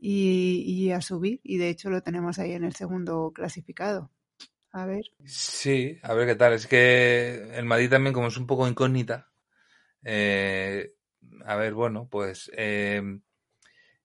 [0.00, 1.40] y, a subir.
[1.42, 4.10] Y de hecho lo tenemos ahí en el segundo clasificado.
[4.72, 5.04] A ver.
[5.24, 6.52] Sí, a ver qué tal.
[6.54, 9.30] Es que el Madrid también como es un poco incógnita,
[10.02, 10.94] eh,
[11.44, 13.02] a ver, bueno, pues eh,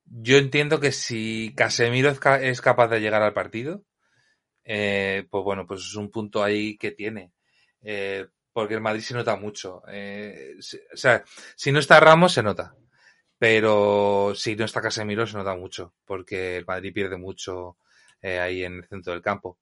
[0.06, 3.84] yo entiendo que si Casemiro es, capaz de llegar al partido,
[4.64, 7.32] eh, pues bueno, pues es un punto ahí que tiene.
[7.82, 9.84] Eh, porque el Madrid se nota mucho.
[9.88, 10.56] Eh,
[10.93, 11.24] o sea,
[11.56, 12.76] si no está Ramos, se nota.
[13.38, 15.94] Pero si no está Casemiro, se nota mucho.
[16.06, 17.78] Porque el Madrid pierde mucho
[18.22, 19.60] eh, ahí en el centro del campo.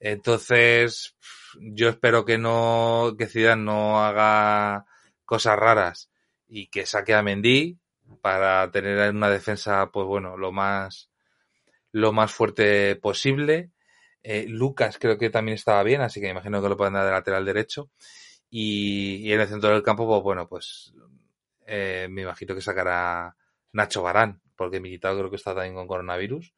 [0.00, 1.16] Entonces,
[1.58, 4.86] yo espero que no, que Zidane no haga
[5.24, 6.10] cosas raras
[6.48, 7.78] y que saque a Mendy
[8.20, 11.10] para tener una defensa, pues bueno, lo más,
[11.92, 13.70] lo más fuerte posible.
[14.22, 17.06] Eh, Lucas creo que también estaba bien, así que me imagino que lo pueden dar
[17.06, 17.90] de lateral derecho.
[18.50, 20.94] Y, en el centro del campo, pues bueno, pues
[21.66, 23.36] eh, me imagino que sacará
[23.72, 26.54] Nacho Barán, porque Militado creo que está también con coronavirus.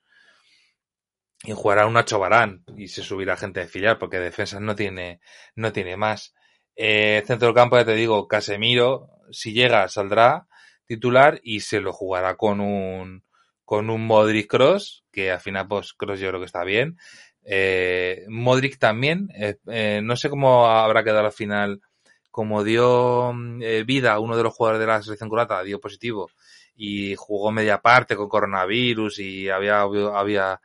[1.45, 5.21] Y jugará un Nacho Barán y se subirá gente de filial, porque defensas no tiene,
[5.55, 6.35] no tiene más.
[6.75, 10.47] Eh, centro del campo, ya te digo, Casemiro, si llega, saldrá
[10.87, 13.25] titular y se lo jugará con un,
[13.65, 16.97] con un Modric Cross, que al final, pues Cross yo creo que está bien.
[17.45, 21.81] Eh, Modric también, eh, eh, no sé cómo habrá quedado al final,
[22.37, 23.33] como dio
[23.63, 26.31] eh, vida a uno de los jugadores de la selección croata, dio positivo
[26.77, 30.61] y jugó media parte con coronavirus y había, había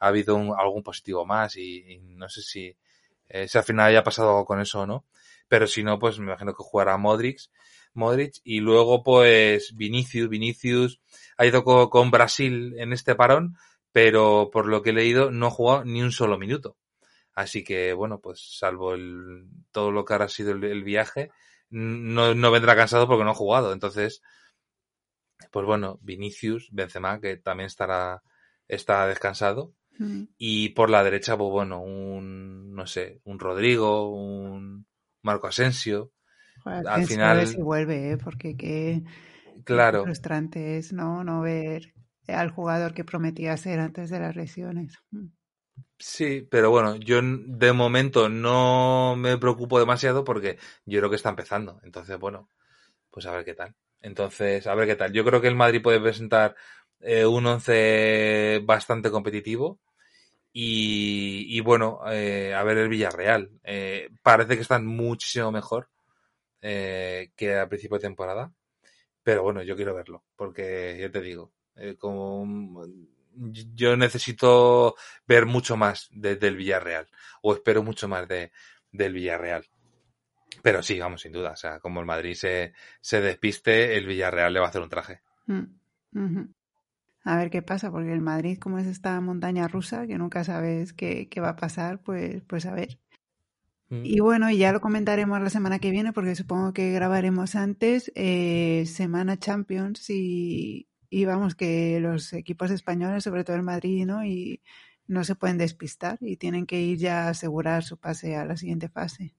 [0.00, 2.76] habido algún positivo más y, no sé si,
[3.46, 5.04] si al final haya pasado algo con eso o no
[5.52, 7.38] pero si no, pues me imagino que jugará Modric,
[7.92, 11.02] Modric, y luego pues Vinicius, Vinicius
[11.36, 13.58] ha ido con, Brasil en este parón,
[13.92, 16.78] pero por lo que he leído no ha jugado ni un solo minuto.
[17.34, 21.30] Así que, bueno, pues salvo el, todo lo que ahora ha sido el, viaje,
[21.70, 23.72] no, no vendrá cansado porque no ha jugado.
[23.72, 24.22] Entonces,
[25.50, 28.22] pues bueno, Vinicius, Benzema, que también estará,
[28.68, 29.72] está descansado.
[29.98, 30.24] Mm.
[30.36, 34.86] Y por la derecha, pues bueno, un, no sé, un Rodrigo, un
[35.22, 36.12] Marco Asensio.
[36.64, 37.46] Al final.
[37.46, 38.18] Si vuelve, ¿eh?
[38.18, 39.02] porque qué,
[39.64, 40.04] claro.
[40.04, 41.24] frustrante es, ¿no?
[41.24, 41.92] No ver
[42.28, 44.96] al jugador que prometía ser antes de las lesiones.
[45.98, 51.30] Sí, pero bueno, yo de momento no me preocupo demasiado porque yo creo que está
[51.30, 51.80] empezando.
[51.84, 52.48] Entonces, bueno,
[53.10, 53.74] pues a ver qué tal.
[54.02, 55.12] Entonces, a ver qué tal.
[55.12, 56.56] Yo creo que el Madrid puede presentar
[57.00, 59.80] eh, un once bastante competitivo.
[60.52, 63.50] Y, bueno, eh, a ver el Villarreal.
[63.64, 65.88] Eh, parece que están muchísimo mejor
[66.60, 68.52] que a principio de temporada.
[69.24, 70.24] Pero bueno, yo quiero verlo.
[70.36, 71.52] Porque yo te digo,
[71.98, 72.46] como
[73.34, 74.94] yo necesito
[75.26, 77.08] ver mucho más del Villarreal.
[77.42, 78.52] O espero mucho más de,
[78.90, 79.66] del Villarreal.
[80.62, 81.52] Pero sí, vamos, sin duda.
[81.52, 84.90] O sea, como el Madrid se, se despiste, el Villarreal le va a hacer un
[84.90, 85.20] traje.
[85.46, 86.42] Mm,
[87.24, 90.92] a ver qué pasa, porque el Madrid, como es esta montaña rusa, que nunca sabes
[90.92, 92.98] qué, qué va a pasar, pues, pues a ver.
[93.88, 94.04] Mm.
[94.04, 98.84] Y bueno, ya lo comentaremos la semana que viene, porque supongo que grabaremos antes eh,
[98.86, 104.24] Semana Champions y, y vamos, que los equipos españoles, sobre todo el Madrid, ¿no?
[104.24, 104.62] Y
[105.06, 108.56] no se pueden despistar y tienen que ir ya a asegurar su pase a la
[108.56, 109.34] siguiente fase.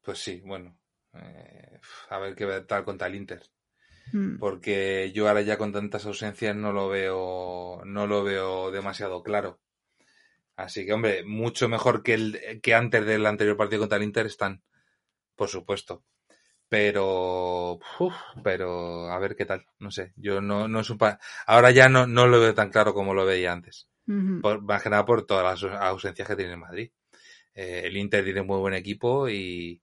[0.00, 0.76] Pues sí, bueno.
[1.14, 1.78] Eh,
[2.08, 3.48] a ver qué tal contra el Inter.
[4.12, 4.38] Mm.
[4.38, 9.60] Porque yo ahora ya con tantas ausencias no lo veo, no lo veo demasiado claro.
[10.56, 14.26] Así que, hombre, mucho mejor que, el, que antes del anterior partido contra el Inter
[14.26, 14.64] están,
[15.36, 16.02] por supuesto.
[16.72, 17.80] Pero,
[18.42, 20.14] pero a ver qué tal, no sé.
[20.16, 20.96] Yo no, no es un
[21.46, 23.90] ahora ya no, no lo veo tan claro como lo veía antes.
[24.40, 26.90] por, más que nada por todas las ausencias que tiene el Madrid.
[27.54, 29.82] Eh, el Inter tiene muy buen equipo y,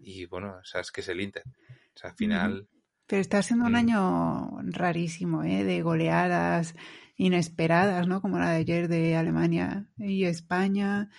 [0.00, 1.44] y bueno, o sea, es que es el Inter.
[1.46, 2.68] O sea, al final.
[3.06, 3.76] Pero está siendo un mm.
[3.76, 5.62] año rarísimo, ¿eh?
[5.62, 6.74] De goleadas
[7.14, 8.20] inesperadas, ¿no?
[8.20, 11.10] Como la de ayer de Alemania y España.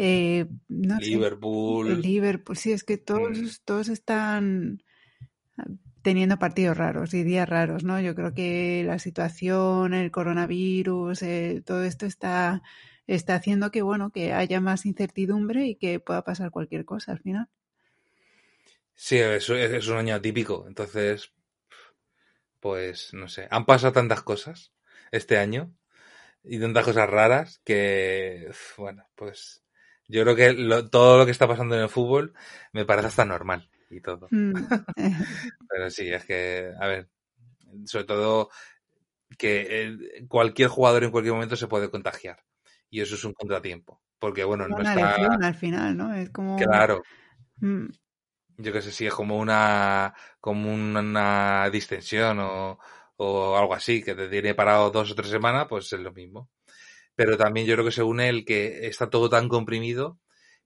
[0.00, 2.00] Eh, no Liverpool.
[2.00, 3.46] Liverpool, sí, es que todos, mm.
[3.64, 4.80] todos están
[6.02, 8.00] teniendo partidos raros y días raros, ¿no?
[8.00, 12.62] Yo creo que la situación, el coronavirus, eh, todo esto está,
[13.08, 17.18] está haciendo que, bueno, que haya más incertidumbre y que pueda pasar cualquier cosa al
[17.18, 17.48] final.
[18.94, 20.64] Sí, es, es un año típico.
[20.68, 21.32] Entonces,
[22.60, 24.72] pues no sé, han pasado tantas cosas
[25.10, 25.74] este año
[26.44, 29.64] y tantas cosas raras que, bueno, pues
[30.08, 32.34] yo creo que todo lo que está pasando en el fútbol
[32.72, 34.28] me parece hasta normal y todo.
[34.30, 34.52] Mm.
[35.68, 37.08] Pero sí, es que, a ver,
[37.84, 38.50] sobre todo
[39.36, 42.42] que cualquier jugador en cualquier momento se puede contagiar
[42.90, 44.00] y eso es un contratiempo.
[44.18, 45.14] Porque, bueno, no está...
[45.14, 46.12] al final, ¿no?
[46.12, 46.56] Es como...
[46.56, 47.02] Claro.
[47.58, 47.86] Mm
[48.58, 52.78] yo qué sé, si es como una, como una distensión o,
[53.16, 56.50] o algo así, que te tiene parado dos o tres semanas, pues es lo mismo.
[57.18, 60.20] Pero también yo creo que se une el que está todo tan comprimido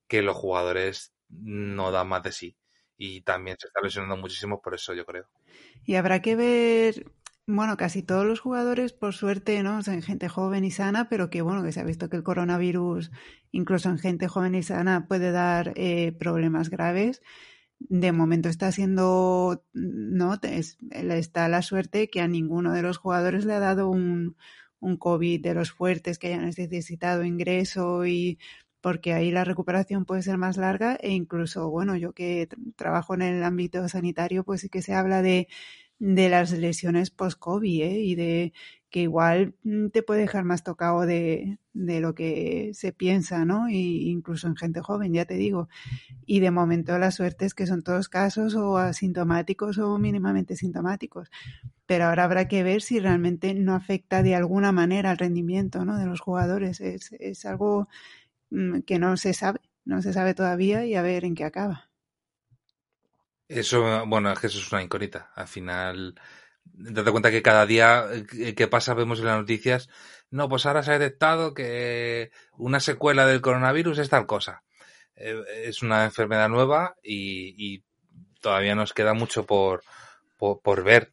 [0.07, 2.59] que los jugadores no dan más de sí.
[2.99, 5.31] Y también se está lesionando muchísimo por eso, yo creo.
[5.87, 7.11] Y habrá que ver,
[7.47, 9.83] bueno, casi todos los jugadores, por suerte, ¿no?
[9.83, 13.11] Son gente joven y sana, pero que bueno, que se ha visto que el coronavirus,
[13.51, 17.23] incluso en gente joven y sana, puede dar eh, problemas graves
[17.89, 20.39] de momento está siendo, no,
[20.93, 24.37] está la suerte que a ninguno de los jugadores le ha dado un,
[24.83, 28.39] un COVID de los fuertes que hayan necesitado ingreso y
[28.83, 33.23] porque ahí la recuperación puede ser más larga e incluso, bueno, yo que trabajo en
[33.23, 35.49] el ámbito sanitario, pues sí que se habla de,
[36.03, 38.01] de las lesiones post-COVID ¿eh?
[38.01, 38.53] y de
[38.91, 43.69] que igual mm, te puede dejar más tocado de, de lo que se piensa, ¿no?
[43.71, 45.69] Y incluso en gente joven, ya te digo.
[46.27, 51.31] Y de momento la suerte es que son todos casos o asintomáticos o mínimamente sintomáticos.
[51.87, 55.99] Pero ahora habrá que ver si realmente no afecta de alguna manera al rendimiento ¿no?
[55.99, 56.81] de los jugadores.
[56.81, 57.89] Es, es algo
[58.51, 61.92] mm, que no se sabe, no se sabe todavía y a ver en qué acaba.
[63.55, 65.31] Eso, bueno, es que eso es una incógnita.
[65.35, 66.15] Al final,
[66.65, 68.07] date cuenta que cada día
[68.39, 69.89] eh, que pasa vemos en las noticias,
[70.31, 74.63] no, pues ahora se ha detectado que una secuela del coronavirus es tal cosa.
[75.17, 77.85] Eh, es una enfermedad nueva y,
[78.41, 79.85] todavía nos queda mucho por,
[80.39, 81.13] por, ver.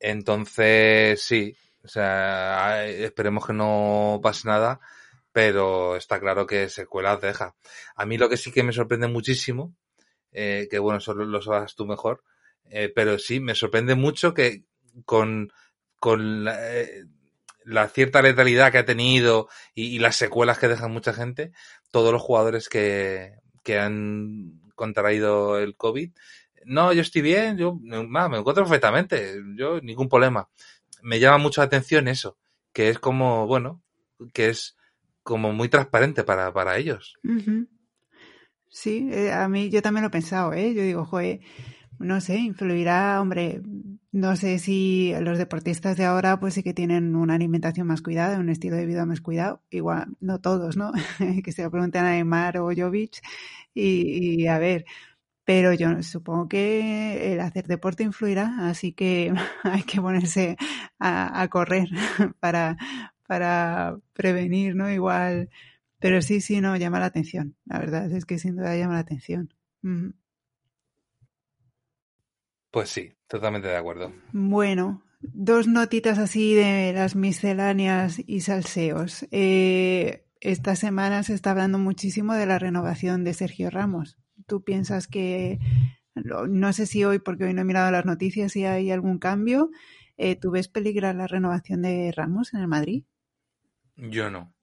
[0.00, 4.80] Entonces, sí, o sea, esperemos que no pase nada,
[5.32, 7.54] pero está claro que secuelas deja.
[7.96, 9.74] A mí lo que sí que me sorprende muchísimo
[10.34, 12.22] eh, que bueno, eso lo sabes tú mejor,
[12.66, 14.64] eh, pero sí, me sorprende mucho que
[15.04, 15.52] con,
[16.00, 17.04] con la, eh,
[17.92, 21.52] cierta letalidad que ha tenido y, las secuelas que dejan mucha gente,
[21.90, 26.10] todos los jugadores que, que han contraído el COVID,
[26.66, 30.48] no, yo estoy bien, yo me encuentro perfectamente, yo ningún problema.
[31.02, 32.38] Me llama mucho la atención eso,
[32.72, 33.82] que es como, bueno,
[34.32, 34.76] que es
[35.22, 37.14] como muy transparente para, para ellos.
[37.22, 37.66] Uh.
[38.76, 40.74] Sí, eh, a mí yo también lo he pensado, ¿eh?
[40.74, 41.38] Yo digo, joder,
[41.98, 43.62] no sé, influirá, hombre,
[44.12, 48.38] no sé si los deportistas de ahora pues sí que tienen una alimentación más cuidada,
[48.38, 50.92] un estilo de vida más cuidado, igual, no todos, ¿no?
[51.44, 53.20] que se lo pregunten a Neymar o Jovic
[53.74, 54.84] y, a ver,
[55.44, 59.32] pero yo supongo que el hacer deporte influirá, así que
[59.64, 60.56] hay que ponerse
[60.98, 61.88] a, a correr
[62.40, 62.76] para,
[63.26, 64.90] para prevenir, ¿no?
[64.90, 65.50] Igual,
[66.04, 69.00] pero sí, sí, no, llama la atención, la verdad es que sin duda llama la
[69.00, 69.54] atención.
[69.80, 70.10] Mm.
[72.70, 74.12] Pues sí, totalmente de acuerdo.
[74.30, 79.26] Bueno, dos notitas así de las misceláneas y salseos.
[79.30, 84.18] Eh, esta semana se está hablando muchísimo de la renovación de Sergio Ramos.
[84.46, 85.58] ¿Tú piensas que,
[86.14, 89.70] no sé si hoy, porque hoy no he mirado las noticias, si hay algún cambio,
[90.18, 93.04] eh, ¿tú ves peligrar la renovación de Ramos en el Madrid?
[93.96, 94.53] Yo no.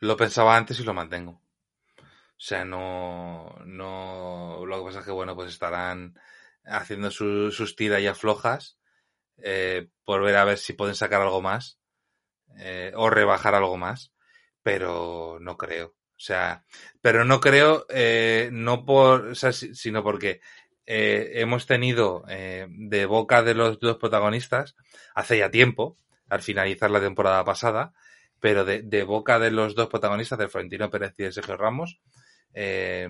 [0.00, 1.40] Lo pensaba antes y lo mantengo.
[2.02, 6.18] O sea, no, no, lo que pasa es que, bueno, pues estarán
[6.64, 8.78] haciendo su, sus tiras ya flojas
[9.38, 11.78] eh, por ver a ver si pueden sacar algo más
[12.56, 14.12] eh, o rebajar algo más,
[14.62, 15.88] pero no creo.
[15.88, 16.64] O sea,
[17.00, 20.40] pero no creo, eh, no por, sino porque
[20.86, 24.76] eh, hemos tenido eh, de boca de los dos protagonistas
[25.14, 25.98] hace ya tiempo,
[26.28, 27.94] al finalizar la temporada pasada,
[28.40, 32.00] pero de, de boca de los dos protagonistas, de Florentino Pérez y de Sergio Ramos,
[32.54, 33.08] eh,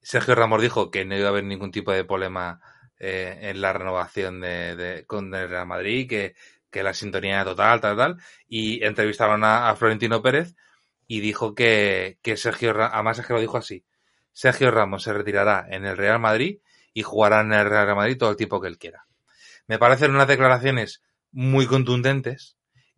[0.00, 2.60] Sergio Ramos dijo que no iba a haber ningún tipo de problema
[2.98, 6.34] eh, en la renovación de, de, con el Real Madrid, que,
[6.70, 10.54] que la sintonía total, tal, tal, y entrevistaron a, a Florentino Pérez
[11.06, 13.84] y dijo que, que Sergio, además es que lo dijo así,
[14.32, 16.60] Sergio Ramos se retirará en el Real Madrid
[16.92, 19.06] y jugará en el Real Madrid todo el tiempo que él quiera.
[19.66, 21.02] Me parecen unas declaraciones
[21.32, 22.55] muy contundentes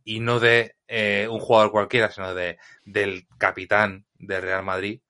[0.08, 2.56] y no de eh, un jugador cualquiera, sino de
[2.86, 5.02] del capitán del Real Madrid,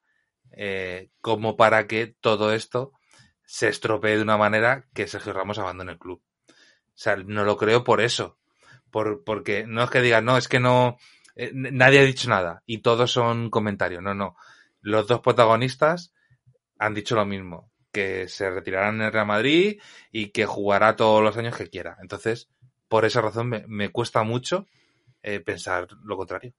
[0.51, 2.91] eh, como para que todo esto
[3.45, 6.21] se estropee de una manera que Sergio Ramos abandone el club.
[6.49, 6.53] O
[6.97, 8.39] sea, no lo creo por eso.
[8.91, 10.99] Por, porque no es que digan, no, es que no,
[11.37, 14.03] eh, nadie ha dicho nada y todos son comentarios.
[14.03, 14.35] No, no.
[14.81, 16.13] Los dos protagonistas
[16.77, 19.81] han dicho lo mismo, que se retirarán en el Real Madrid
[20.11, 21.99] y que jugará todos los años que quiera.
[22.03, 22.51] Entonces,
[22.89, 24.67] por esa razón me, me cuesta mucho
[25.23, 26.53] eh, pensar lo contrario.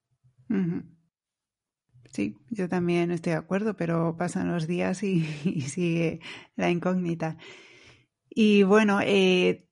[2.11, 5.21] Sí, yo también estoy de acuerdo, pero pasan los días y,
[5.61, 6.19] sigue
[6.55, 7.37] la incógnita.
[8.29, 9.65] Y bueno, eh,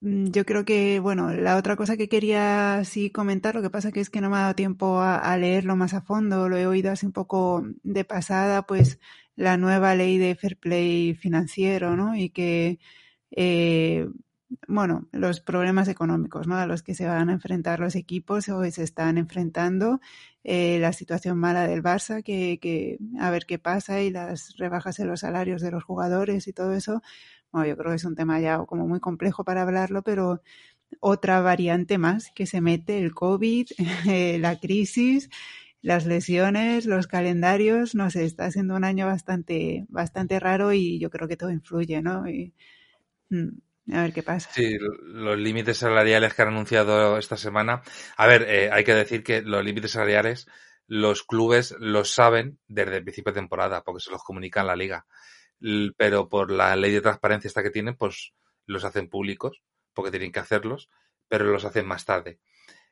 [0.00, 4.00] yo creo que, bueno, la otra cosa que quería sí comentar, lo que pasa que
[4.00, 6.66] es que no me ha dado tiempo a, a leerlo más a fondo, lo he
[6.66, 8.98] oído así un poco de pasada, pues
[9.36, 12.14] la nueva ley de fair play financiero, ¿no?
[12.16, 12.78] Y que,
[13.30, 14.08] eh,
[14.66, 16.56] bueno, los problemas económicos, ¿no?
[16.56, 20.00] A los que se van a enfrentar los equipos o se están enfrentando,
[20.44, 24.98] eh, la situación mala del Barça, que, que a ver qué pasa y las rebajas
[24.98, 27.02] en los salarios de los jugadores y todo eso.
[27.52, 30.42] Bueno, yo creo que es un tema ya como muy complejo para hablarlo, pero
[31.00, 33.68] otra variante más que se mete, el COVID,
[34.08, 35.30] eh, la crisis,
[35.82, 41.10] las lesiones, los calendarios, no sé, está siendo un año bastante, bastante raro y yo
[41.10, 42.24] creo que todo influye, ¿no?
[43.30, 43.48] Mm,
[43.92, 44.50] a ver qué pasa.
[44.52, 47.82] Sí, los límites salariales que han anunciado esta semana.
[48.16, 50.46] A ver, eh, hay que decir que los límites salariales
[50.86, 54.74] los clubes los saben desde el principio de temporada porque se los comunica en la
[54.74, 55.06] liga.
[55.96, 58.32] Pero por la ley de transparencia esta que tienen, pues
[58.66, 59.62] los hacen públicos
[59.94, 60.90] porque tienen que hacerlos,
[61.28, 62.40] pero los hacen más tarde.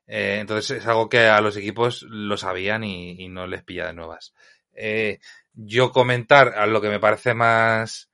[0.07, 3.94] Eh, entonces es algo que a los equipos lo sabían y, no les pilla de
[3.94, 4.32] nuevas.
[4.72, 5.18] Eh,
[5.53, 8.11] yo comentar a lo que me parece más,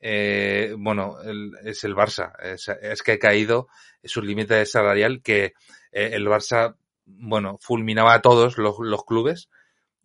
[0.00, 2.32] eh, bueno, el, es el Barça.
[2.40, 3.68] Es, es, que ha caído
[4.04, 5.54] su límite salarial que
[5.92, 9.48] eh, el Barça, bueno, fulminaba a todos los, los clubes,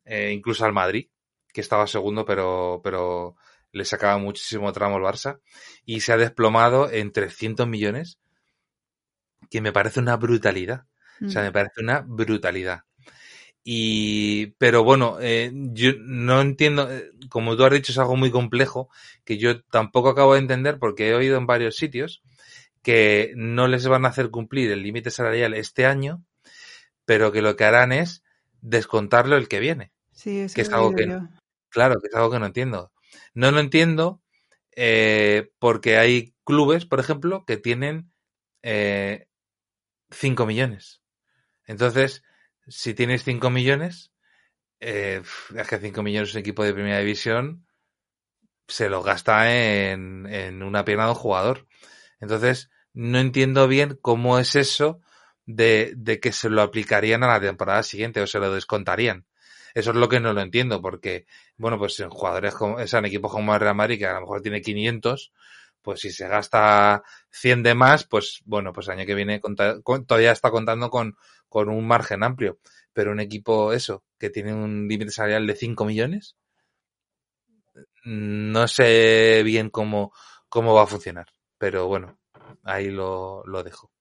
[0.06, 1.10] eh, incluso al Madrid,
[1.52, 3.36] que estaba segundo, pero, pero
[3.72, 5.40] le sacaba muchísimo tramo el Barça,
[5.86, 8.20] y se ha desplomado en 300 millones,
[9.50, 10.86] que me parece una brutalidad.
[11.24, 12.82] O sea, me parece una brutalidad.
[13.64, 18.30] Y, pero bueno, eh, yo no entiendo, eh, como tú has dicho, es algo muy
[18.30, 18.90] complejo
[19.24, 22.22] que yo tampoco acabo de entender porque he oído en varios sitios
[22.82, 26.26] que no les van a hacer cumplir el límite salarial este año,
[27.06, 28.24] pero que lo que harán es
[28.62, 29.94] descontarlo el que viene.
[30.12, 31.06] Sí, eso que es algo que,
[31.70, 32.92] claro, que es algo que no entiendo.
[33.34, 34.22] No lo entiendo
[34.76, 38.12] eh, porque hay clubes, por ejemplo, que tienen
[38.62, 39.28] eh,
[40.12, 41.02] 5 millones.
[41.66, 42.24] Entonces,
[42.68, 44.12] si tienes 5 millones,
[44.80, 45.22] eh,
[45.56, 47.66] es que 5 millones un equipo de primera división
[48.68, 49.54] se lo gasta
[49.92, 51.68] en, en una pierna de un jugador.
[52.20, 55.02] Entonces, no entiendo bien cómo es eso
[55.46, 59.26] de, de que se lo aplicarían a la temporada siguiente o se lo descontarían.
[59.74, 61.26] Eso es lo que no lo entiendo, porque,
[61.58, 64.42] bueno, pues en jugadores como, en equipos como el Real Madrid, que a lo mejor
[64.42, 65.34] tiene 500,
[65.84, 69.42] pues si se gasta 100 de más, pues bueno, pues el año que viene
[70.08, 71.16] todavía está contando con,
[71.50, 72.58] con un margen amplio.
[72.94, 76.36] Pero un equipo, eso, que tiene un límite salarial de 5 millones,
[78.06, 80.14] no sé bien cómo,
[80.50, 81.28] cómo va a funcionar.
[81.58, 82.18] Pero bueno,
[82.64, 83.92] ahí lo, lo dejo.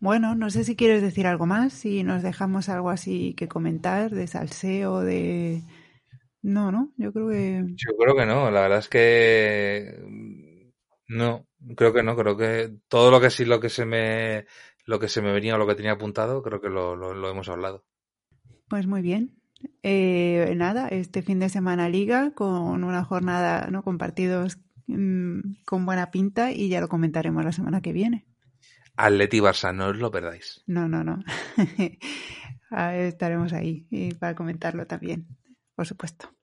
[0.00, 4.10] Bueno, no sé si quieres decir algo más, si nos dejamos algo así que comentar
[4.10, 5.62] de salseo, de...
[6.42, 7.64] No, no, yo creo que...
[7.76, 10.00] Yo creo que no, la verdad es que...
[11.08, 14.46] No, creo que no, creo que todo lo que sí, lo que se me,
[14.86, 17.48] lo que se me venía o lo que tenía apuntado, creo que lo, lo, hemos
[17.48, 17.84] hablado.
[18.68, 19.36] Pues muy bien.
[19.82, 23.82] Eh, nada, este fin de semana liga con una jornada, ¿no?
[23.82, 28.26] Con partidos mmm, con buena pinta y ya lo comentaremos la semana que viene.
[28.96, 30.62] Atleti Barça, no os lo perdáis.
[30.66, 31.22] No, no, no.
[32.70, 35.26] Estaremos ahí y para comentarlo también,
[35.80, 36.36] por supuesto.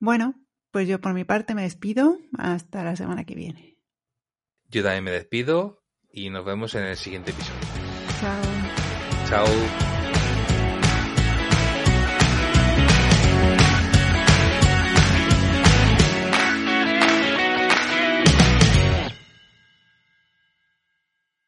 [0.00, 2.16] Bueno, pues yo por mi parte me despido.
[2.38, 3.76] Hasta la semana que viene.
[4.70, 7.60] Yo también me despido y nos vemos en el siguiente episodio.
[8.18, 8.42] Chao.
[9.28, 9.85] Chao.